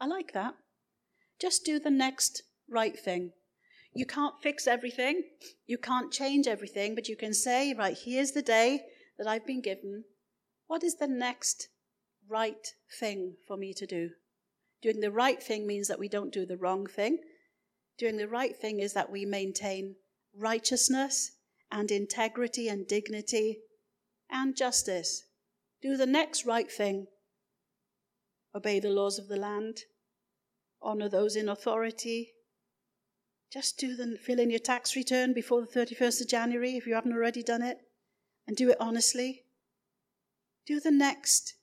I 0.00 0.06
like 0.06 0.32
that. 0.32 0.54
Just 1.40 1.64
do 1.64 1.80
the 1.80 1.90
next 1.90 2.42
right 2.68 2.96
thing. 2.96 3.32
You 3.94 4.06
can't 4.06 4.34
fix 4.42 4.66
everything. 4.66 5.22
You 5.66 5.78
can't 5.78 6.12
change 6.12 6.46
everything, 6.46 6.94
but 6.94 7.08
you 7.08 7.16
can 7.16 7.32
say, 7.32 7.74
right, 7.74 7.96
here's 7.96 8.32
the 8.32 8.42
day 8.42 8.82
that 9.18 9.28
I've 9.28 9.46
been 9.46 9.62
given. 9.62 10.04
What 10.66 10.82
is 10.82 10.96
the 10.96 11.06
next 11.06 11.68
right 12.28 12.66
thing 12.98 13.36
for 13.46 13.56
me 13.56 13.72
to 13.74 13.86
do? 13.86 14.10
Doing 14.82 15.00
the 15.00 15.12
right 15.12 15.42
thing 15.42 15.66
means 15.66 15.88
that 15.88 15.98
we 15.98 16.08
don't 16.08 16.32
do 16.32 16.44
the 16.44 16.56
wrong 16.56 16.86
thing. 16.86 17.18
Doing 17.98 18.16
the 18.16 18.28
right 18.28 18.56
thing 18.56 18.80
is 18.80 18.92
that 18.94 19.10
we 19.10 19.24
maintain 19.24 19.94
righteousness 20.36 21.30
and 21.70 21.90
integrity 21.90 22.68
and 22.68 22.86
dignity 22.86 23.60
and 24.28 24.56
justice. 24.56 25.22
Do 25.80 25.96
the 25.96 26.06
next 26.06 26.44
right 26.44 26.70
thing. 26.70 27.06
Obey 28.54 28.80
the 28.80 28.90
laws 28.90 29.18
of 29.18 29.28
the 29.28 29.36
land 29.36 29.78
honor 30.82 31.08
those 31.08 31.34
in 31.34 31.48
authority. 31.48 32.33
Just 33.54 33.78
do 33.78 33.94
the 33.94 34.18
fill 34.18 34.40
in 34.40 34.50
your 34.50 34.58
tax 34.58 34.96
return 34.96 35.32
before 35.32 35.60
the 35.60 35.68
31st 35.68 36.22
of 36.22 36.28
January 36.28 36.76
if 36.76 36.88
you 36.88 36.94
haven't 36.96 37.12
already 37.12 37.40
done 37.40 37.62
it, 37.62 37.78
and 38.48 38.56
do 38.56 38.68
it 38.68 38.76
honestly. 38.80 39.44
Do 40.66 40.80
the 40.80 40.90
next 40.90 41.54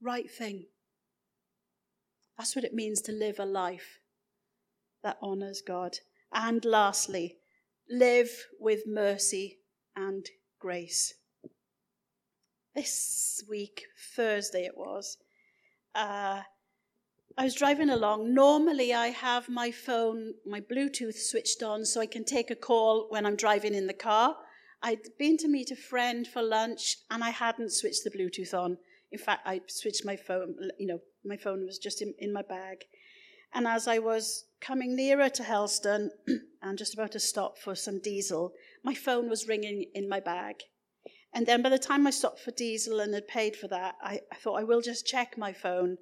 right 0.00 0.30
thing. 0.30 0.68
That's 2.38 2.56
what 2.56 2.64
it 2.64 2.72
means 2.72 3.02
to 3.02 3.12
live 3.12 3.38
a 3.38 3.44
life 3.44 3.98
that 5.02 5.18
honors 5.20 5.60
God. 5.60 5.98
And 6.32 6.64
lastly, 6.64 7.36
live 7.90 8.30
with 8.58 8.86
mercy 8.86 9.58
and 9.94 10.26
grace. 10.58 11.12
This 12.74 13.44
week, 13.46 13.82
Thursday 14.16 14.64
it 14.64 14.78
was, 14.78 15.18
uh, 15.94 16.40
I 17.40 17.44
was 17.44 17.54
driving 17.54 17.88
along. 17.88 18.34
Normally, 18.34 18.92
I 18.92 19.06
have 19.06 19.48
my 19.48 19.70
phone, 19.70 20.34
my 20.44 20.60
Bluetooth 20.60 21.16
switched 21.16 21.62
on 21.62 21.86
so 21.86 21.98
I 21.98 22.04
can 22.04 22.22
take 22.22 22.50
a 22.50 22.54
call 22.54 23.06
when 23.08 23.24
I'm 23.24 23.34
driving 23.34 23.72
in 23.72 23.86
the 23.86 23.94
car. 23.94 24.36
I'd 24.82 25.16
been 25.18 25.38
to 25.38 25.48
meet 25.48 25.70
a 25.70 25.76
friend 25.76 26.26
for 26.26 26.42
lunch 26.42 26.98
and 27.10 27.24
I 27.24 27.30
hadn't 27.30 27.72
switched 27.72 28.04
the 28.04 28.10
Bluetooth 28.10 28.52
on. 28.52 28.76
In 29.10 29.18
fact, 29.18 29.48
I 29.48 29.62
switched 29.68 30.04
my 30.04 30.16
phone, 30.16 30.54
you 30.78 30.86
know, 30.86 31.00
my 31.24 31.38
phone 31.38 31.64
was 31.64 31.78
just 31.78 32.02
in, 32.02 32.12
in 32.18 32.30
my 32.30 32.42
bag. 32.42 32.84
And 33.54 33.66
as 33.66 33.88
I 33.88 34.00
was 34.00 34.44
coming 34.60 34.94
nearer 34.94 35.30
to 35.30 35.42
Helston 35.42 36.10
and 36.62 36.76
just 36.76 36.92
about 36.92 37.12
to 37.12 37.20
stop 37.20 37.56
for 37.56 37.74
some 37.74 38.00
diesel, 38.00 38.52
my 38.84 38.92
phone 38.92 39.30
was 39.30 39.48
ringing 39.48 39.86
in 39.94 40.10
my 40.10 40.20
bag. 40.20 40.56
And 41.32 41.46
then 41.46 41.62
by 41.62 41.70
the 41.70 41.78
time 41.78 42.06
I 42.06 42.10
stopped 42.10 42.40
for 42.40 42.50
diesel 42.50 43.00
and 43.00 43.14
had 43.14 43.28
paid 43.28 43.56
for 43.56 43.68
that, 43.68 43.94
I, 44.02 44.20
I 44.30 44.36
thought 44.36 44.60
I 44.60 44.64
will 44.64 44.82
just 44.82 45.06
check 45.06 45.38
my 45.38 45.54
phone 45.54 45.96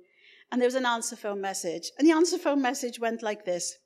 and 0.50 0.60
there 0.60 0.66
was 0.66 0.74
an 0.74 0.86
answer 0.86 1.16
phone 1.16 1.40
message. 1.40 1.90
And 1.98 2.08
the 2.08 2.12
answer 2.12 2.38
phone 2.38 2.62
message 2.62 2.98
went 2.98 3.22
like 3.22 3.44
this 3.44 3.76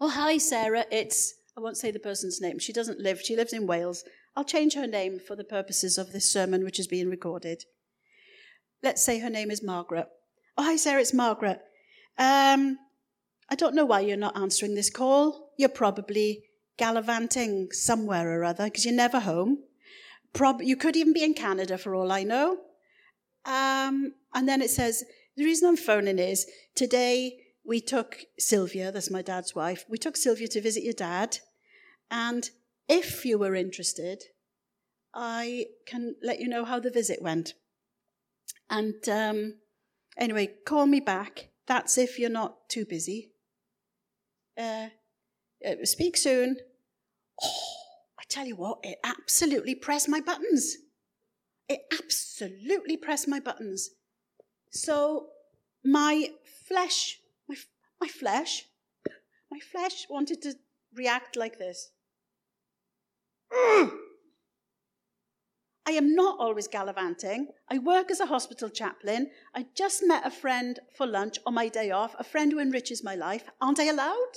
Oh, 0.00 0.08
hi, 0.08 0.38
Sarah. 0.38 0.84
It's, 0.90 1.34
I 1.56 1.60
won't 1.60 1.76
say 1.76 1.90
the 1.90 1.98
person's 1.98 2.40
name. 2.40 2.58
She 2.58 2.72
doesn't 2.72 3.00
live, 3.00 3.20
she 3.20 3.36
lives 3.36 3.52
in 3.52 3.66
Wales. 3.66 4.04
I'll 4.36 4.44
change 4.44 4.74
her 4.74 4.86
name 4.86 5.18
for 5.18 5.36
the 5.36 5.44
purposes 5.44 5.98
of 5.98 6.12
this 6.12 6.30
sermon, 6.30 6.64
which 6.64 6.78
is 6.78 6.86
being 6.86 7.08
recorded. 7.08 7.64
Let's 8.82 9.04
say 9.04 9.18
her 9.18 9.30
name 9.30 9.50
is 9.50 9.62
Margaret. 9.62 10.06
Oh, 10.56 10.64
hi, 10.64 10.76
Sarah. 10.76 11.00
It's 11.00 11.12
Margaret. 11.12 11.60
Um, 12.18 12.78
I 13.48 13.56
don't 13.56 13.74
know 13.74 13.84
why 13.84 14.00
you're 14.00 14.16
not 14.16 14.36
answering 14.36 14.74
this 14.74 14.90
call. 14.90 15.52
You're 15.58 15.68
probably 15.68 16.44
gallivanting 16.78 17.68
somewhere 17.72 18.38
or 18.38 18.44
other 18.44 18.64
because 18.64 18.84
you're 18.84 18.94
never 18.94 19.20
home. 19.20 19.58
Prob- 20.32 20.62
you 20.62 20.76
could 20.76 20.96
even 20.96 21.12
be 21.12 21.24
in 21.24 21.34
Canada 21.34 21.76
for 21.76 21.94
all 21.94 22.12
I 22.12 22.22
know. 22.22 22.58
Um, 23.44 24.14
and 24.34 24.48
then 24.48 24.62
it 24.62 24.70
says, 24.70 25.04
the 25.36 25.44
reason 25.44 25.68
I'm 25.68 25.76
phoning 25.76 26.18
is 26.18 26.46
today 26.74 27.38
we 27.64 27.80
took 27.80 28.18
Sylvia, 28.38 28.90
that's 28.90 29.10
my 29.10 29.22
dad's 29.22 29.54
wife, 29.54 29.84
we 29.88 29.98
took 29.98 30.16
Sylvia 30.16 30.48
to 30.48 30.60
visit 30.60 30.82
your 30.82 30.92
dad. 30.92 31.38
And 32.10 32.50
if 32.88 33.24
you 33.24 33.38
were 33.38 33.54
interested, 33.54 34.24
I 35.14 35.66
can 35.86 36.16
let 36.22 36.40
you 36.40 36.48
know 36.48 36.64
how 36.64 36.80
the 36.80 36.90
visit 36.90 37.22
went. 37.22 37.54
And 38.68 39.08
um, 39.08 39.54
anyway, 40.16 40.50
call 40.66 40.86
me 40.86 41.00
back. 41.00 41.50
That's 41.66 41.98
if 41.98 42.18
you're 42.18 42.30
not 42.30 42.68
too 42.68 42.84
busy. 42.84 43.32
Uh, 44.58 44.88
uh, 45.66 45.84
speak 45.84 46.16
soon. 46.16 46.56
Oh, 47.42 47.62
I 48.18 48.22
tell 48.28 48.46
you 48.46 48.56
what, 48.56 48.78
it 48.82 48.98
absolutely 49.04 49.74
pressed 49.74 50.08
my 50.08 50.20
buttons. 50.20 50.76
It 51.68 51.80
absolutely 51.92 52.96
pressed 52.96 53.28
my 53.28 53.40
buttons. 53.40 53.90
So 54.70 55.26
my 55.84 56.30
flesh, 56.66 57.18
my, 57.48 57.56
my 58.00 58.08
flesh, 58.08 58.66
my 59.50 59.58
flesh 59.58 60.06
wanted 60.08 60.42
to 60.42 60.54
react 60.94 61.36
like 61.36 61.58
this. 61.58 61.90
I 65.90 65.94
am 65.94 66.14
not 66.14 66.38
always 66.38 66.68
gallivanting. 66.68 67.48
I 67.68 67.78
work 67.78 68.12
as 68.12 68.20
a 68.20 68.26
hospital 68.26 68.68
chaplain. 68.68 69.30
I 69.54 69.66
just 69.74 70.04
met 70.06 70.24
a 70.24 70.30
friend 70.30 70.78
for 70.96 71.04
lunch 71.04 71.38
on 71.44 71.54
my 71.54 71.68
day 71.68 71.90
off, 71.90 72.14
a 72.16 72.22
friend 72.22 72.52
who 72.52 72.60
enriches 72.60 73.02
my 73.02 73.16
life. 73.16 73.44
Aren't 73.60 73.80
I 73.80 73.88
allowed 73.88 74.34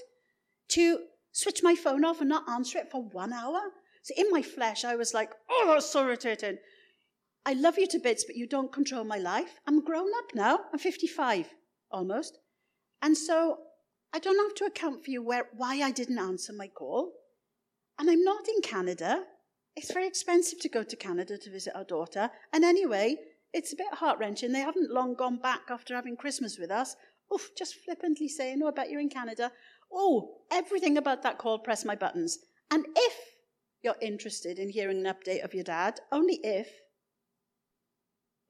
to 0.69 0.99
switch 1.31 1.61
my 1.61 1.75
phone 1.75 2.03
off 2.03 2.21
and 2.21 2.29
not 2.29 2.49
answer 2.49 2.79
it 2.79 2.89
for 2.89 3.03
one 3.03 3.33
hour? 3.33 3.61
So 4.01 4.15
in 4.17 4.31
my 4.31 4.41
flesh, 4.41 4.83
I 4.83 4.95
was 4.95 5.13
like, 5.13 5.31
oh, 5.49 5.65
that's 5.67 5.85
so 5.85 6.03
irritating. 6.03 6.57
I 7.45 7.53
love 7.53 7.77
you 7.77 7.87
to 7.87 7.99
bits, 7.99 8.23
but 8.23 8.37
you 8.37 8.47
don't 8.47 8.71
control 8.71 9.03
my 9.03 9.17
life. 9.17 9.59
I'm 9.67 9.83
grown 9.83 10.09
up 10.17 10.33
now. 10.33 10.59
I'm 10.71 10.79
55 10.79 11.47
almost. 11.91 12.37
And 13.01 13.17
so 13.17 13.57
I 14.13 14.19
don't 14.19 14.37
have 14.37 14.55
to 14.55 14.65
account 14.65 15.03
for 15.03 15.11
you 15.11 15.21
where, 15.21 15.49
why 15.55 15.81
I 15.81 15.91
didn't 15.91 16.19
answer 16.19 16.53
my 16.53 16.67
call. 16.67 17.11
And 17.99 18.09
I'm 18.09 18.23
not 18.23 18.47
in 18.47 18.61
Canada. 18.61 19.23
It's 19.75 19.91
very 19.91 20.07
expensive 20.07 20.59
to 20.61 20.69
go 20.69 20.83
to 20.83 20.95
Canada 20.95 21.37
to 21.37 21.51
visit 21.51 21.75
our 21.75 21.83
daughter. 21.83 22.29
And 22.53 22.63
anyway, 22.63 23.17
it's 23.53 23.73
a 23.73 23.75
bit 23.75 23.93
heart 23.93 24.19
wrenching. 24.19 24.51
They 24.51 24.59
haven't 24.59 24.91
long 24.91 25.15
gone 25.15 25.37
back 25.37 25.63
after 25.69 25.95
having 25.95 26.15
Christmas 26.15 26.57
with 26.57 26.71
us. 26.71 26.95
Oof, 27.33 27.49
just 27.57 27.75
flippantly 27.83 28.27
saying, 28.27 28.61
oh, 28.63 28.67
I 28.67 28.71
bet 28.71 28.89
you're 28.89 29.01
in 29.01 29.09
Canada. 29.09 29.51
Oh, 29.91 30.41
everything 30.51 30.97
about 30.97 31.23
that 31.23 31.37
call 31.37 31.59
press 31.59 31.83
my 31.83 31.95
buttons. 31.95 32.39
And 32.71 32.85
if 32.95 33.13
you're 33.81 33.95
interested 34.01 34.59
in 34.59 34.69
hearing 34.69 35.05
an 35.05 35.13
update 35.13 35.43
of 35.43 35.53
your 35.53 35.63
dad, 35.63 35.99
only 36.11 36.39
if, 36.43 36.67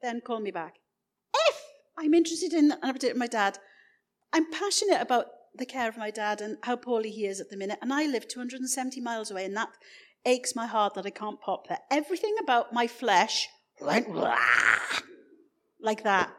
then 0.04 0.20
call 0.20 0.40
me 0.40 0.50
back. 0.50 0.74
If 1.48 1.62
I'm 1.98 2.14
interested 2.14 2.52
in 2.52 2.72
an 2.72 2.80
update 2.82 3.12
of 3.12 3.16
my 3.16 3.26
dad, 3.26 3.58
I'm 4.32 4.50
passionate 4.50 5.00
about 5.00 5.26
the 5.56 5.66
care 5.66 5.88
of 5.88 5.96
my 5.96 6.10
dad 6.10 6.40
and 6.40 6.58
how 6.62 6.76
poorly 6.76 7.10
he 7.10 7.26
is 7.26 7.40
at 7.40 7.50
the 7.50 7.56
minute. 7.56 7.78
And 7.80 7.92
I 7.92 8.06
live 8.06 8.28
270 8.28 9.00
miles 9.00 9.30
away, 9.30 9.44
and 9.44 9.56
that 9.56 9.70
aches 10.26 10.56
my 10.56 10.66
heart 10.66 10.94
that 10.94 11.06
I 11.06 11.10
can't 11.10 11.40
pop 11.40 11.68
there. 11.68 11.78
Everything 11.90 12.34
about 12.42 12.72
my 12.72 12.86
flesh 12.86 13.48
went 13.80 14.08
like 15.80 16.02
that. 16.04 16.32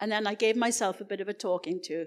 And 0.00 0.10
then 0.10 0.26
I 0.26 0.34
gave 0.34 0.56
myself 0.56 1.00
a 1.00 1.04
bit 1.04 1.20
of 1.20 1.28
a 1.28 1.34
talking 1.34 1.80
to. 1.84 2.06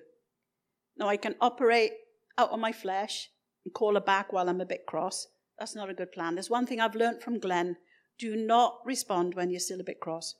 Now 0.98 1.08
I 1.08 1.18
can 1.18 1.36
operate 1.40 1.92
out 2.38 2.50
of 2.50 2.60
my 2.60 2.72
flesh 2.72 3.30
and 3.64 3.74
call 3.74 3.94
her 3.94 4.02
back 4.02 4.34
while 4.34 4.50
I'm 4.50 4.62
a 4.62 4.66
bit 4.66 4.86
cross. 4.88 5.28
That's 5.60 5.76
not 5.76 5.90
a 5.90 5.94
good 5.94 6.12
plan. 6.12 6.36
There's 6.36 6.50
one 6.50 6.66
thing 6.66 6.82
I've 6.82 6.96
learned 6.96 7.22
from 7.22 7.40
Glenn. 7.40 7.78
Do 8.20 8.36
not 8.36 8.80
respond 8.86 9.36
when 9.36 9.50
you're 9.50 9.60
still 9.60 9.82
a 9.82 9.84
bit 9.84 10.00
cross. 10.00 10.36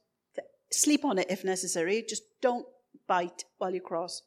Sleep 0.72 1.06
on 1.06 1.18
it 1.18 1.30
if 1.30 1.44
necessary. 1.44 2.04
Just 2.08 2.24
don't 2.42 2.66
bite 3.08 3.46
while 3.58 3.72
you're 3.72 3.82
cross. 3.82 4.24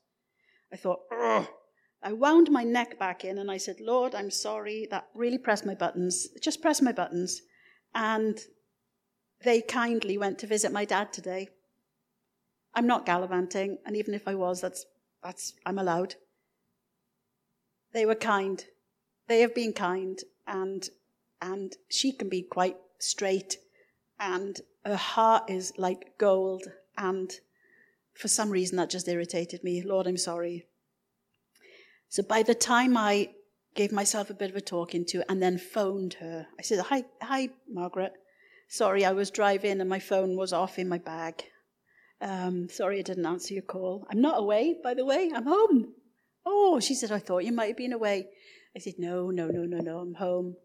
I 0.72 0.76
thought, 0.76 1.00
Ugh. 1.12 1.46
I 2.02 2.12
wound 2.12 2.50
my 2.50 2.62
neck 2.62 2.98
back 2.98 3.24
in 3.24 3.38
and 3.38 3.50
I 3.50 3.56
said, 3.56 3.80
Lord, 3.80 4.14
I'm 4.14 4.30
sorry. 4.30 4.86
That 4.90 5.08
really 5.14 5.38
pressed 5.38 5.66
my 5.66 5.74
buttons. 5.74 6.28
Just 6.40 6.62
press 6.62 6.80
my 6.80 6.92
buttons. 6.92 7.42
And 7.94 8.38
they 9.42 9.60
kindly 9.60 10.18
went 10.18 10.38
to 10.40 10.46
visit 10.46 10.72
my 10.72 10.84
dad 10.84 11.12
today. 11.12 11.48
I'm 12.74 12.86
not 12.86 13.06
gallivanting, 13.06 13.78
and 13.86 13.96
even 13.96 14.12
if 14.12 14.28
I 14.28 14.34
was, 14.34 14.60
that's, 14.60 14.84
that's, 15.22 15.54
I'm 15.64 15.78
allowed. 15.78 16.16
They 17.92 18.04
were 18.04 18.14
kind. 18.14 18.62
They 19.28 19.40
have 19.40 19.54
been 19.54 19.72
kind, 19.72 20.18
and, 20.46 20.86
and 21.40 21.72
she 21.88 22.12
can 22.12 22.28
be 22.28 22.42
quite 22.42 22.76
straight, 22.98 23.58
and 24.18 24.60
her 24.84 24.96
heart 24.96 25.50
is 25.50 25.72
like 25.76 26.18
gold, 26.18 26.64
and 26.96 27.30
for 28.14 28.28
some 28.28 28.50
reason, 28.50 28.76
that 28.76 28.90
just 28.90 29.08
irritated 29.08 29.62
me. 29.62 29.82
Lord, 29.82 30.06
I'm 30.06 30.16
sorry. 30.16 30.66
So 32.08 32.22
by 32.22 32.42
the 32.42 32.54
time 32.54 32.96
I 32.96 33.30
gave 33.74 33.92
myself 33.92 34.30
a 34.30 34.34
bit 34.34 34.50
of 34.50 34.56
a 34.56 34.60
talking 34.60 35.04
to 35.06 35.22
and 35.30 35.42
then 35.42 35.58
phoned 35.58 36.14
her, 36.14 36.46
I 36.58 36.62
said, 36.62 36.80
Hi, 36.80 37.04
hi, 37.20 37.50
Margaret. 37.68 38.14
Sorry, 38.68 39.04
I 39.04 39.12
was 39.12 39.30
driving 39.30 39.80
and 39.80 39.88
my 39.88 39.98
phone 39.98 40.36
was 40.36 40.52
off 40.52 40.78
in 40.78 40.88
my 40.88 40.98
bag. 40.98 41.44
Um, 42.20 42.68
sorry 42.70 42.98
I 42.98 43.02
didn't 43.02 43.26
answer 43.26 43.52
your 43.52 43.62
call. 43.62 44.06
I'm 44.10 44.20
not 44.20 44.40
away, 44.40 44.76
by 44.82 44.94
the 44.94 45.04
way. 45.04 45.30
I'm 45.34 45.44
home. 45.44 45.92
Oh, 46.44 46.80
she 46.80 46.94
said, 46.94 47.12
I 47.12 47.18
thought 47.18 47.44
you 47.44 47.52
might 47.52 47.68
have 47.68 47.76
been 47.76 47.92
away. 47.92 48.28
I 48.74 48.78
said, 48.78 48.94
No, 48.98 49.30
no, 49.30 49.48
no, 49.48 49.64
no, 49.64 49.78
no, 49.78 49.98
I'm 49.98 50.14
home. 50.14 50.56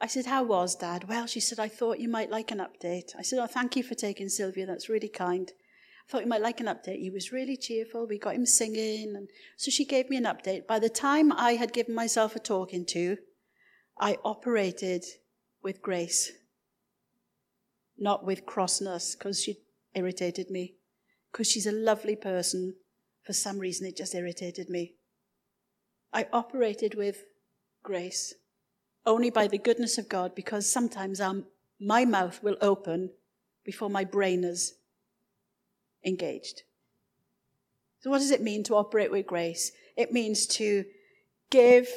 I 0.00 0.06
said, 0.06 0.26
How 0.26 0.42
was 0.42 0.74
Dad? 0.74 1.08
Well, 1.08 1.26
she 1.26 1.40
said, 1.40 1.58
I 1.58 1.68
thought 1.68 2.00
you 2.00 2.08
might 2.08 2.30
like 2.30 2.50
an 2.50 2.58
update. 2.58 3.14
I 3.18 3.22
said, 3.22 3.38
Oh, 3.38 3.46
thank 3.46 3.76
you 3.76 3.82
for 3.82 3.94
taking 3.94 4.28
Sylvia. 4.28 4.66
That's 4.66 4.88
really 4.88 5.08
kind 5.08 5.52
I 6.10 6.10
thought 6.10 6.22
you 6.22 6.28
might 6.28 6.42
like 6.42 6.58
an 6.58 6.66
update. 6.66 6.98
He 6.98 7.08
was 7.08 7.30
really 7.30 7.56
cheerful. 7.56 8.04
We 8.04 8.18
got 8.18 8.34
him 8.34 8.44
singing. 8.44 9.14
And 9.14 9.28
so 9.56 9.70
she 9.70 9.84
gave 9.84 10.10
me 10.10 10.16
an 10.16 10.24
update. 10.24 10.66
By 10.66 10.80
the 10.80 10.88
time 10.88 11.30
I 11.30 11.52
had 11.52 11.72
given 11.72 11.94
myself 11.94 12.34
a 12.34 12.40
talking 12.40 12.84
to, 12.86 13.16
I 13.96 14.18
operated 14.24 15.04
with 15.62 15.80
grace, 15.80 16.32
not 17.96 18.26
with 18.26 18.44
crossness, 18.44 19.16
because 19.16 19.40
she 19.40 19.58
irritated 19.94 20.50
me. 20.50 20.74
Because 21.30 21.48
she's 21.48 21.66
a 21.66 21.70
lovely 21.70 22.16
person. 22.16 22.74
For 23.22 23.32
some 23.32 23.60
reason, 23.60 23.86
it 23.86 23.96
just 23.96 24.16
irritated 24.16 24.68
me. 24.68 24.94
I 26.12 26.26
operated 26.32 26.96
with 26.96 27.22
grace 27.84 28.34
only 29.10 29.30
by 29.30 29.48
the 29.48 29.58
goodness 29.58 29.98
of 29.98 30.08
God, 30.08 30.34
because 30.34 30.70
sometimes 30.70 31.20
my 31.80 32.04
mouth 32.04 32.42
will 32.42 32.56
open 32.60 33.10
before 33.64 33.90
my 33.90 34.04
brain 34.04 34.44
is 34.44 34.74
engaged. 36.04 36.62
So, 37.98 38.08
what 38.08 38.18
does 38.18 38.30
it 38.30 38.42
mean 38.42 38.62
to 38.64 38.76
operate 38.76 39.10
with 39.10 39.26
grace? 39.26 39.72
It 39.96 40.12
means 40.12 40.46
to 40.58 40.84
give 41.50 41.88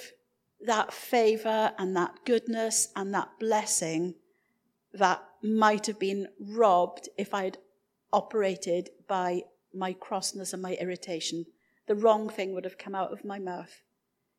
that 0.66 0.92
favor 0.92 1.74
and 1.78 1.96
that 1.96 2.26
goodness 2.26 2.90
and 2.96 3.14
that 3.14 3.30
blessing 3.40 4.16
that 4.94 5.24
might 5.44 5.86
have 5.86 6.00
been 6.00 6.28
robbed 6.40 7.10
if 7.18 7.34
I'd 7.34 7.58
operated 8.12 8.90
by 9.08 9.44
my 9.74 9.94
crossness 9.94 10.54
and 10.54 10.62
my 10.62 10.74
irritation. 10.74 11.46
The 11.88 11.96
wrong 11.96 12.28
thing 12.28 12.54
would 12.54 12.64
have 12.64 12.78
come 12.78 12.96
out 12.96 13.12
of 13.12 13.24
my 13.24 13.40
mouth. 13.40 13.84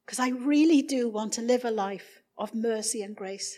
Because 0.04 0.18
I 0.18 0.30
really 0.30 0.82
do 0.82 1.08
want 1.08 1.32
to 1.34 1.42
live 1.42 1.64
a 1.64 1.70
life 1.70 2.23
of 2.36 2.54
mercy 2.54 3.02
and 3.02 3.16
grace. 3.16 3.56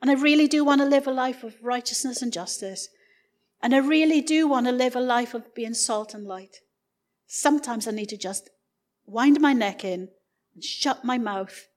And 0.00 0.10
I 0.10 0.14
really 0.14 0.48
do 0.48 0.64
want 0.64 0.80
to 0.80 0.86
live 0.86 1.06
a 1.06 1.12
life 1.12 1.44
of 1.44 1.56
righteousness 1.62 2.20
and 2.20 2.32
justice. 2.32 2.88
And 3.62 3.74
I 3.74 3.78
really 3.78 4.20
do 4.20 4.46
want 4.46 4.66
to 4.66 4.72
live 4.72 4.96
a 4.96 5.00
life 5.00 5.32
of 5.34 5.54
being 5.54 5.74
salt 5.74 6.12
and 6.12 6.26
light. 6.26 6.58
Sometimes 7.26 7.88
I 7.88 7.92
need 7.92 8.10
to 8.10 8.16
just 8.16 8.50
wind 9.06 9.40
my 9.40 9.52
neck 9.52 9.84
in 9.84 10.08
and 10.54 10.62
shut 10.62 11.04
my 11.04 11.18
mouth 11.18 11.68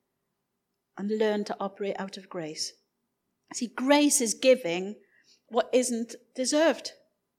and 0.97 1.17
learn 1.17 1.45
to 1.45 1.55
operate 1.59 1.95
out 1.99 2.17
of 2.17 2.29
grace. 2.29 2.73
See, 3.53 3.67
grace 3.67 4.19
is 4.19 4.33
giving 4.33 4.95
what 5.47 5.69
isn't 5.71 6.15
deserved. 6.35 6.91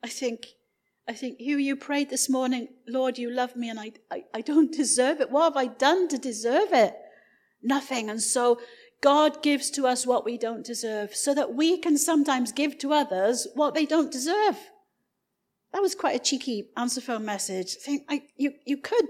I 0.02 0.08
think, 0.08 0.46
I 1.06 1.12
think, 1.12 1.38
Hugh, 1.38 1.58
you 1.58 1.76
prayed 1.76 2.08
this 2.08 2.30
morning, 2.30 2.68
Lord, 2.86 3.18
you 3.18 3.30
love 3.30 3.56
me 3.56 3.68
and 3.68 3.78
I, 3.78 3.92
I, 4.10 4.24
I 4.32 4.40
don't 4.40 4.72
deserve 4.72 5.20
it. 5.20 5.30
What 5.30 5.44
have 5.44 5.56
I 5.56 5.66
done 5.66 6.08
to 6.08 6.18
deserve 6.18 6.72
it? 6.72 6.96
Nothing. 7.62 8.10
And 8.10 8.22
so 8.22 8.60
God 9.00 9.42
gives 9.42 9.70
to 9.70 9.86
us 9.86 10.06
what 10.06 10.24
we 10.24 10.36
don't 10.38 10.64
deserve 10.64 11.14
so 11.14 11.34
that 11.34 11.54
we 11.54 11.78
can 11.78 11.96
sometimes 11.96 12.52
give 12.52 12.78
to 12.78 12.92
others 12.92 13.46
what 13.54 13.74
they 13.74 13.86
don't 13.86 14.12
deserve. 14.12 14.56
That 15.72 15.82
was 15.82 15.94
quite 15.94 16.16
a 16.16 16.24
cheeky 16.24 16.70
answer 16.76 17.00
phone 17.00 17.24
message. 17.24 17.74
Think, 17.74 18.04
I, 18.08 18.22
you, 18.36 18.54
you 18.64 18.78
could 18.78 19.06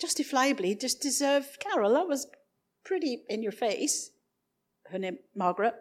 justifiably 0.00 0.74
just 0.74 1.00
deserve 1.00 1.58
Carol. 1.60 1.92
That 1.92 2.08
was 2.08 2.26
pretty 2.84 3.22
in 3.28 3.42
your 3.42 3.52
face. 3.52 4.10
Her 4.90 4.98
name, 4.98 5.18
Margaret. 5.34 5.74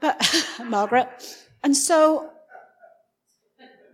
But, 0.00 0.22
Margaret. 0.64 1.08
And 1.64 1.76
so, 1.76 2.30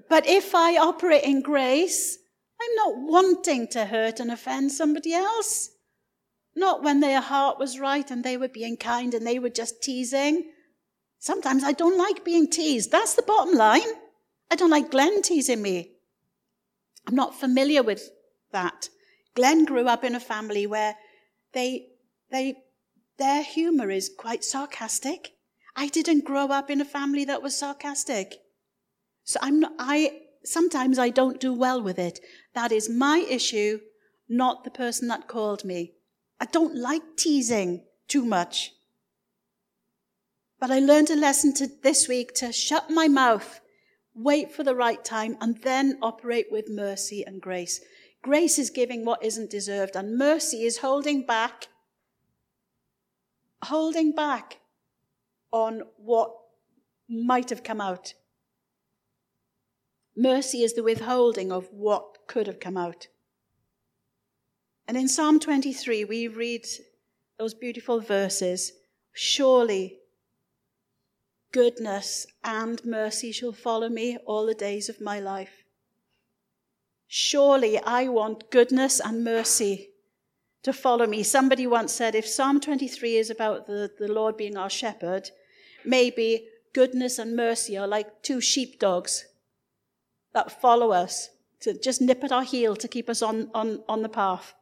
but 0.09 0.27
if 0.27 0.55
I 0.55 0.77
operate 0.77 1.25
in 1.25 1.41
grace, 1.41 2.19
I'm 2.61 2.75
not 2.77 2.99
wanting 2.99 3.69
to 3.69 3.87
hurt 3.87 4.21
and 4.21 4.31
offend 4.31 4.73
somebody 4.73 5.15
else. 5.15 5.71
Not 6.57 6.83
when 6.83 7.01
their 7.01 7.21
heart 7.21 7.59
was 7.59 7.81
right 7.81 8.09
and 8.11 8.23
they 8.23 8.37
were 8.37 8.49
being 8.49 8.77
kind 8.77 9.13
and 9.15 9.27
they 9.27 9.39
were 9.39 9.51
just 9.51 9.83
teasing. 9.83 10.51
Sometimes 11.19 11.65
I 11.65 11.73
don't 11.73 11.99
like 11.99 12.25
being 12.25 12.49
teased. 12.49 12.93
That's 12.93 13.15
the 13.15 13.23
bottom 13.23 13.55
line. 13.55 13.89
I 14.51 14.57
don't 14.57 14.71
like 14.71 14.91
Glenn 14.91 15.23
teasing 15.23 15.63
me. 15.63 15.93
I'm 17.07 17.15
not 17.15 17.39
familiar 17.39 17.83
with 17.83 18.11
that. 18.53 18.89
Glenn 19.35 19.65
grew 19.65 19.89
up 19.89 20.05
in 20.05 20.15
a 20.15 20.21
family 20.21 20.67
where 20.67 20.97
they, 21.53 21.89
they, 22.31 22.57
their 23.19 23.43
humor 23.43 23.91
is 23.91 24.11
quite 24.17 24.45
sarcastic. 24.45 25.33
I 25.77 25.89
didn't 25.89 26.25
grow 26.25 26.47
up 26.47 26.71
in 26.71 26.81
a 26.81 26.85
family 26.85 27.25
that 27.25 27.43
was 27.43 27.57
sarcastic. 27.57 28.37
So 29.25 29.41
I'm 29.43 29.61
not, 29.61 29.73
I, 29.79 30.21
sometimes 30.45 30.99
I 30.99 31.09
don't 31.11 31.41
do 31.41 31.53
well 31.53 31.83
with 31.83 31.99
it. 31.99 32.21
That 32.55 32.71
is 32.71 32.89
my 32.89 33.27
issue, 33.29 33.81
not 34.29 34.63
the 34.63 34.71
person 34.71 35.09
that 35.09 35.27
called 35.27 35.65
me. 35.65 35.95
I 36.41 36.47
don't 36.47 36.77
like 36.77 37.17
teasing 37.17 37.85
too 38.09 38.25
much. 38.25 38.73
But 40.61 40.71
I 40.71 40.79
learned 40.79 41.11
a 41.11 41.17
lesson 41.17 41.53
to, 41.55 41.69
this 41.83 42.09
week 42.09 42.35
to 42.35 42.53
shut 42.53 42.91
my 42.91 43.09
mouth, 43.09 43.61
wait 44.15 44.53
for 44.53 44.63
the 44.63 44.75
right 44.75 45.05
time, 45.05 45.37
and 45.41 45.61
then 45.63 45.99
operate 46.01 46.47
with 46.51 46.71
mercy 46.71 47.25
and 47.27 47.41
grace. 47.41 47.81
Grace 48.23 48.59
is 48.59 48.71
giving 48.71 49.05
what 49.05 49.23
isn't 49.23 49.51
deserved, 49.51 49.97
and 49.97 50.17
mercy 50.17 50.65
is 50.65 50.79
holding 50.79 51.27
back, 51.27 51.69
holding 53.63 54.13
back 54.13 54.61
on 55.53 55.83
what 55.97 56.33
might 57.09 57.51
have 57.51 57.63
come 57.63 57.81
out. 57.81 58.15
Mercy 60.17 60.63
is 60.63 60.75
the 60.75 60.83
withholding 60.83 61.53
of 61.53 61.69
what 61.71 62.27
could 62.27 62.47
have 62.47 62.61
come 62.61 62.77
out. 62.77 63.09
And 64.87 64.97
in 64.97 65.09
Psalm 65.09 65.41
23, 65.41 66.05
we 66.05 66.29
read 66.29 66.67
those 67.39 67.55
beautiful 67.55 68.01
verses 68.01 68.73
Surely 69.17 69.99
goodness 71.53 72.27
and 72.43 72.85
mercy 72.85 73.31
shall 73.31 73.53
follow 73.53 73.89
me 73.89 74.19
all 74.27 74.45
the 74.45 74.55
days 74.55 74.89
of 74.89 75.01
my 75.01 75.21
life. 75.21 75.65
Surely 77.07 77.79
I 77.79 78.09
want 78.09 78.51
goodness 78.51 79.01
and 79.01 79.23
mercy 79.23 79.91
to 80.65 80.73
follow 80.73 81.07
me. 81.07 81.23
Somebody 81.23 81.67
once 81.67 81.93
said 81.93 82.17
if 82.17 82.27
Psalm 82.27 82.61
23 82.61 83.17
is 83.17 83.31
about 83.31 83.69
the, 83.69 83.89
the 83.99 84.13
Lord 84.13 84.37
being 84.37 84.57
our 84.57 84.69
shepherd, 84.69 85.31
maybe 85.85 86.49
goodness 86.73 87.21
and 87.21 87.37
mercy 87.37 87.79
are 87.79 87.87
like 87.87 88.23
two 88.23 88.41
sheepdogs 88.41 89.27
that 90.33 90.61
follow 90.61 90.91
us 90.91 91.31
to 91.61 91.79
just 91.79 92.01
nip 92.01 92.25
at 92.25 92.33
our 92.33 92.43
heel 92.43 92.75
to 92.75 92.89
keep 92.89 93.09
us 93.09 93.23
on, 93.23 93.49
on, 93.55 93.85
on 93.89 94.03
the 94.03 94.09
path. 94.09 94.55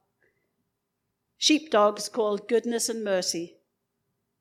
Sheepdogs 1.43 2.09
called 2.09 2.47
goodness 2.47 2.89
and 2.89 3.03
mercy. 3.03 3.57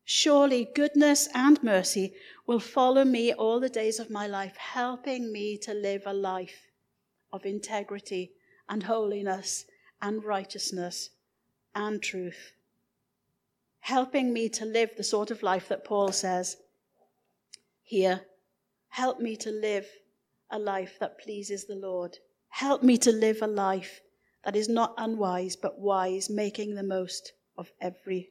Surely 0.05 0.65
goodness 0.65 1.27
and 1.33 1.63
mercy 1.63 2.13
will 2.45 2.59
follow 2.59 3.03
me 3.03 3.33
all 3.33 3.59
the 3.59 3.69
days 3.69 3.97
of 3.97 4.11
my 4.11 4.27
life, 4.27 4.55
helping 4.55 5.31
me 5.31 5.57
to 5.57 5.73
live 5.73 6.03
a 6.05 6.13
life 6.13 6.67
of 7.33 7.43
integrity 7.43 8.33
and 8.69 8.83
holiness 8.83 9.65
and 9.99 10.23
righteousness 10.23 11.09
and 11.73 12.03
truth. 12.03 12.53
Helping 13.79 14.31
me 14.31 14.47
to 14.49 14.63
live 14.63 14.91
the 14.95 15.03
sort 15.03 15.31
of 15.31 15.41
life 15.41 15.69
that 15.69 15.83
Paul 15.83 16.11
says 16.11 16.57
here. 17.81 18.21
Help 18.89 19.19
me 19.19 19.35
to 19.37 19.49
live 19.49 19.87
a 20.51 20.59
life 20.59 20.99
that 20.99 21.17
pleases 21.17 21.65
the 21.65 21.73
Lord. 21.73 22.19
Help 22.49 22.83
me 22.83 22.95
to 22.99 23.11
live 23.11 23.41
a 23.41 23.47
life 23.47 24.01
that 24.43 24.55
is 24.55 24.67
not 24.67 24.93
unwise, 24.97 25.55
but 25.55 25.79
wise, 25.79 26.29
making 26.29 26.75
the 26.75 26.83
most 26.83 27.33
of 27.57 27.71
every 27.79 28.29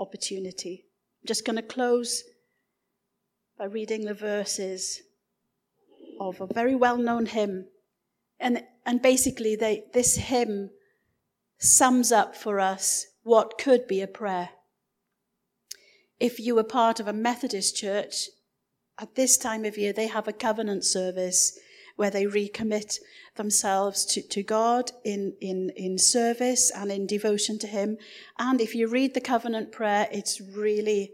opportunity. 0.00 0.84
I'm 1.22 1.28
just 1.28 1.44
going 1.44 1.56
to 1.56 1.62
close 1.62 2.24
by 3.56 3.66
reading 3.66 4.04
the 4.04 4.14
verses 4.14 5.02
of 6.20 6.40
a 6.40 6.46
very 6.46 6.74
well 6.74 6.96
known 6.96 7.26
hymn. 7.26 7.66
And, 8.40 8.64
and 8.84 9.00
basically, 9.00 9.56
they, 9.56 9.84
this 9.92 10.16
hymn 10.16 10.70
sums 11.58 12.10
up 12.10 12.34
for 12.34 12.58
us 12.58 13.06
what 13.22 13.58
could 13.58 13.86
be 13.86 14.00
a 14.00 14.06
prayer. 14.06 14.50
If 16.18 16.38
you 16.38 16.54
were 16.54 16.64
part 16.64 17.00
of 17.00 17.08
a 17.08 17.12
Methodist 17.12 17.76
church, 17.76 18.28
at 18.98 19.14
this 19.14 19.36
time 19.36 19.64
of 19.64 19.76
year, 19.76 19.92
they 19.92 20.06
have 20.06 20.28
a 20.28 20.32
covenant 20.32 20.84
service 20.84 21.58
where 21.96 22.10
they 22.10 22.24
recommit 22.24 22.98
themselves 23.36 24.04
to, 24.04 24.22
to 24.22 24.42
God 24.42 24.90
in, 25.04 25.34
in, 25.40 25.70
in 25.76 25.98
service 25.98 26.70
and 26.70 26.90
in 26.90 27.06
devotion 27.06 27.58
to 27.60 27.66
Him. 27.66 27.98
And 28.38 28.60
if 28.60 28.74
you 28.74 28.88
read 28.88 29.14
the 29.14 29.20
covenant 29.20 29.72
prayer, 29.72 30.08
it's 30.10 30.40
really, 30.40 31.12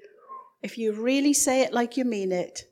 if 0.62 0.78
you 0.78 0.92
really 0.92 1.32
say 1.32 1.62
it 1.62 1.72
like 1.72 1.96
you 1.96 2.04
mean 2.04 2.32
it, 2.32 2.64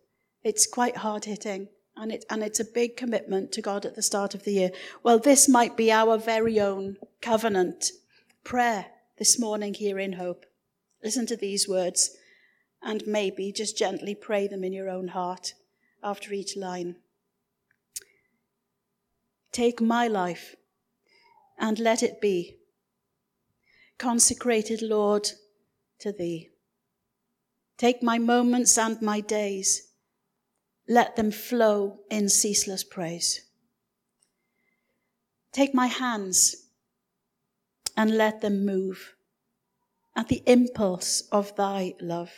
it's 0.42 0.66
quite 0.66 0.98
hard 0.98 1.24
hitting. 1.24 1.68
And, 1.96 2.12
it, 2.12 2.24
and 2.30 2.44
it's 2.44 2.61
a 2.61 2.64
big 2.64 2.96
commitment 2.96 3.50
to 3.52 3.62
God 3.62 3.84
at 3.84 3.96
the 3.96 4.02
start 4.02 4.32
of 4.34 4.44
the 4.44 4.52
year. 4.52 4.70
Well, 5.02 5.18
this 5.18 5.48
might 5.48 5.76
be 5.76 5.90
our 5.90 6.16
very 6.16 6.61
own 6.61 6.96
covenant 7.20 7.90
prayer 8.44 8.86
this 9.18 9.38
morning 9.38 9.74
here 9.74 9.98
in 9.98 10.12
Hope. 10.12 10.46
Listen 11.02 11.26
to 11.26 11.36
these 11.36 11.68
words 11.68 12.16
and 12.82 13.02
maybe 13.06 13.50
just 13.50 13.76
gently 13.76 14.14
pray 14.14 14.46
them 14.46 14.62
in 14.62 14.72
your 14.72 14.88
own 14.88 15.09
heart 15.09 15.54
after 16.02 16.32
each 16.32 16.56
line. 16.56 16.96
Take 19.53 19.80
my 19.80 20.09
life 20.09 20.55
and 21.59 21.78
let 21.78 22.03
it 22.03 22.20
be 22.20 22.57
consecrated, 23.99 24.80
Lord, 24.82 25.28
to 25.99 26.12
thee. 26.12 26.51
Take 27.76 28.03
my 28.03 28.18
moments 28.18 28.78
and 28.78 29.01
my 29.03 29.20
days, 29.20 29.88
let 30.88 31.16
them 31.16 31.30
flow 31.30 32.01
in 32.11 32.28
ceaseless 32.28 32.84
praise. 32.84 33.42
Take 35.53 35.74
my 35.74 35.86
hands 35.86 36.68
and 37.96 38.16
let 38.16 38.40
them 38.40 38.64
move 38.64 39.14
at 40.14 40.28
the 40.28 40.42
impulse 40.46 41.22
of 41.32 41.55
thy 41.57 41.94
love. 42.01 42.30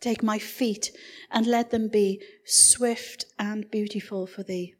Take 0.00 0.22
my 0.22 0.38
feet 0.38 0.92
and 1.30 1.46
let 1.46 1.70
them 1.70 1.88
be 1.88 2.22
swift 2.44 3.24
and 3.38 3.70
beautiful 3.70 4.26
for 4.26 4.42
thee. 4.42 4.74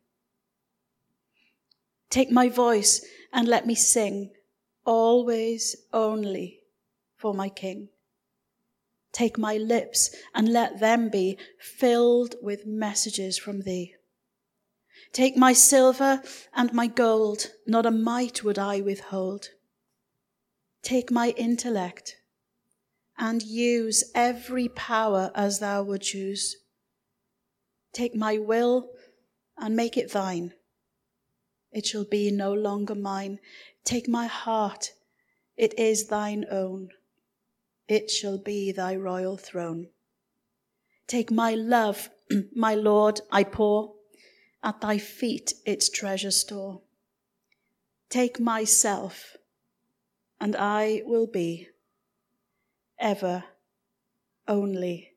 Take 2.11 2.31
my 2.31 2.49
voice 2.49 3.05
and 3.33 3.47
let 3.47 3.67
me 3.67 3.75
sing, 3.75 4.31
always 4.85 5.77
only 5.93 6.61
for 7.17 7.35
my 7.35 7.49
King. 7.49 7.89
Take 9.13 9.37
my 9.37 9.57
lips 9.57 10.15
and 10.35 10.53
let 10.53 10.81
them 10.81 11.11
be 11.11 11.39
filled 11.61 12.37
with 12.41 12.67
messages 12.67 13.37
from 13.37 13.63
thee. 13.63 13.95
Take 15.13 15.37
my 15.37 15.53
silver 15.53 16.23
and 16.55 16.73
my 16.73 16.87
gold, 16.87 17.51
not 17.67 17.87
a 17.87 17.91
mite 17.91 18.43
would 18.43 18.59
I 18.59 18.81
withhold. 18.81 19.49
Take 20.83 21.11
my 21.11 21.31
intellect 21.31 22.17
and 23.19 23.43
use 23.43 24.11
every 24.15 24.69
power 24.69 25.31
as 25.35 25.59
thou 25.59 25.83
would 25.83 26.03
choose. 26.03 26.57
Take 27.93 28.15
my 28.15 28.39
will 28.39 28.91
and 29.57 29.75
make 29.75 29.97
it 29.97 30.13
thine 30.13 30.53
it 31.73 31.87
shall 31.87 32.05
be 32.05 32.31
no 32.31 32.53
longer 32.53 32.95
mine. 32.95 33.39
Take 33.85 34.09
my 34.09 34.27
heart, 34.27 34.93
it 35.57 35.79
is 35.79 36.07
thine 36.07 36.45
own. 36.51 36.91
It 37.89 38.11
shall 38.11 38.39
be 38.39 38.73
thy 38.73 38.97
royal 38.97 39.37
throne. 39.37 39.89
Take 41.07 41.31
my 41.31 41.55
love, 41.55 42.11
my 42.55 42.75
Lord, 42.75 43.21
I 43.31 43.45
pour 43.45 43.95
at 44.63 44.81
thy 44.81 44.99
feet 44.99 45.55
its 45.65 45.89
treasure 45.89 46.31
store. 46.31 46.83
Take 48.11 48.41
myself, 48.41 49.37
and 50.41 50.57
I 50.57 51.03
will 51.05 51.27
be 51.27 51.69
ever 52.99 53.45
only 54.47 55.15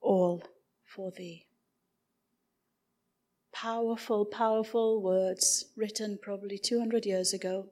all 0.00 0.42
for 0.84 1.10
thee 1.10 1.43
powerful, 3.64 4.26
powerful 4.26 5.00
words 5.00 5.64
written 5.74 6.18
probably 6.20 6.58
200 6.58 7.06
years 7.06 7.32
ago. 7.32 7.64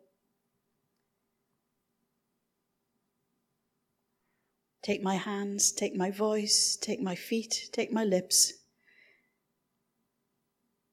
Take 4.82 5.02
my 5.02 5.16
hands, 5.16 5.70
take 5.70 5.94
my 5.94 6.10
voice, 6.10 6.78
take 6.80 7.02
my 7.02 7.14
feet, 7.14 7.68
take 7.72 7.92
my 7.92 8.04
lips, 8.04 8.54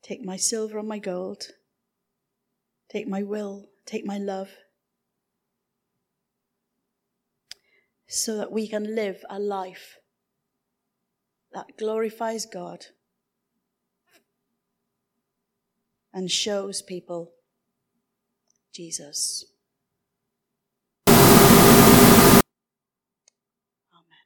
take 0.04 0.22
my 0.22 0.36
silver 0.36 0.78
and 0.78 0.90
my 0.90 1.00
gold, 1.00 1.44
take 2.90 3.08
my 3.08 3.24
will, 3.24 3.70
take 3.86 4.06
my 4.06 4.18
love, 4.18 4.50
so 8.06 8.36
that 8.36 8.52
we 8.52 8.68
can 8.68 8.96
live 8.96 9.24
a 9.30 9.40
life 9.40 9.96
that 11.54 11.78
glorifies 11.78 12.46
God 12.46 12.88
and 16.20 16.30
shows 16.30 16.82
people 16.82 17.32
Jesus. 18.74 19.49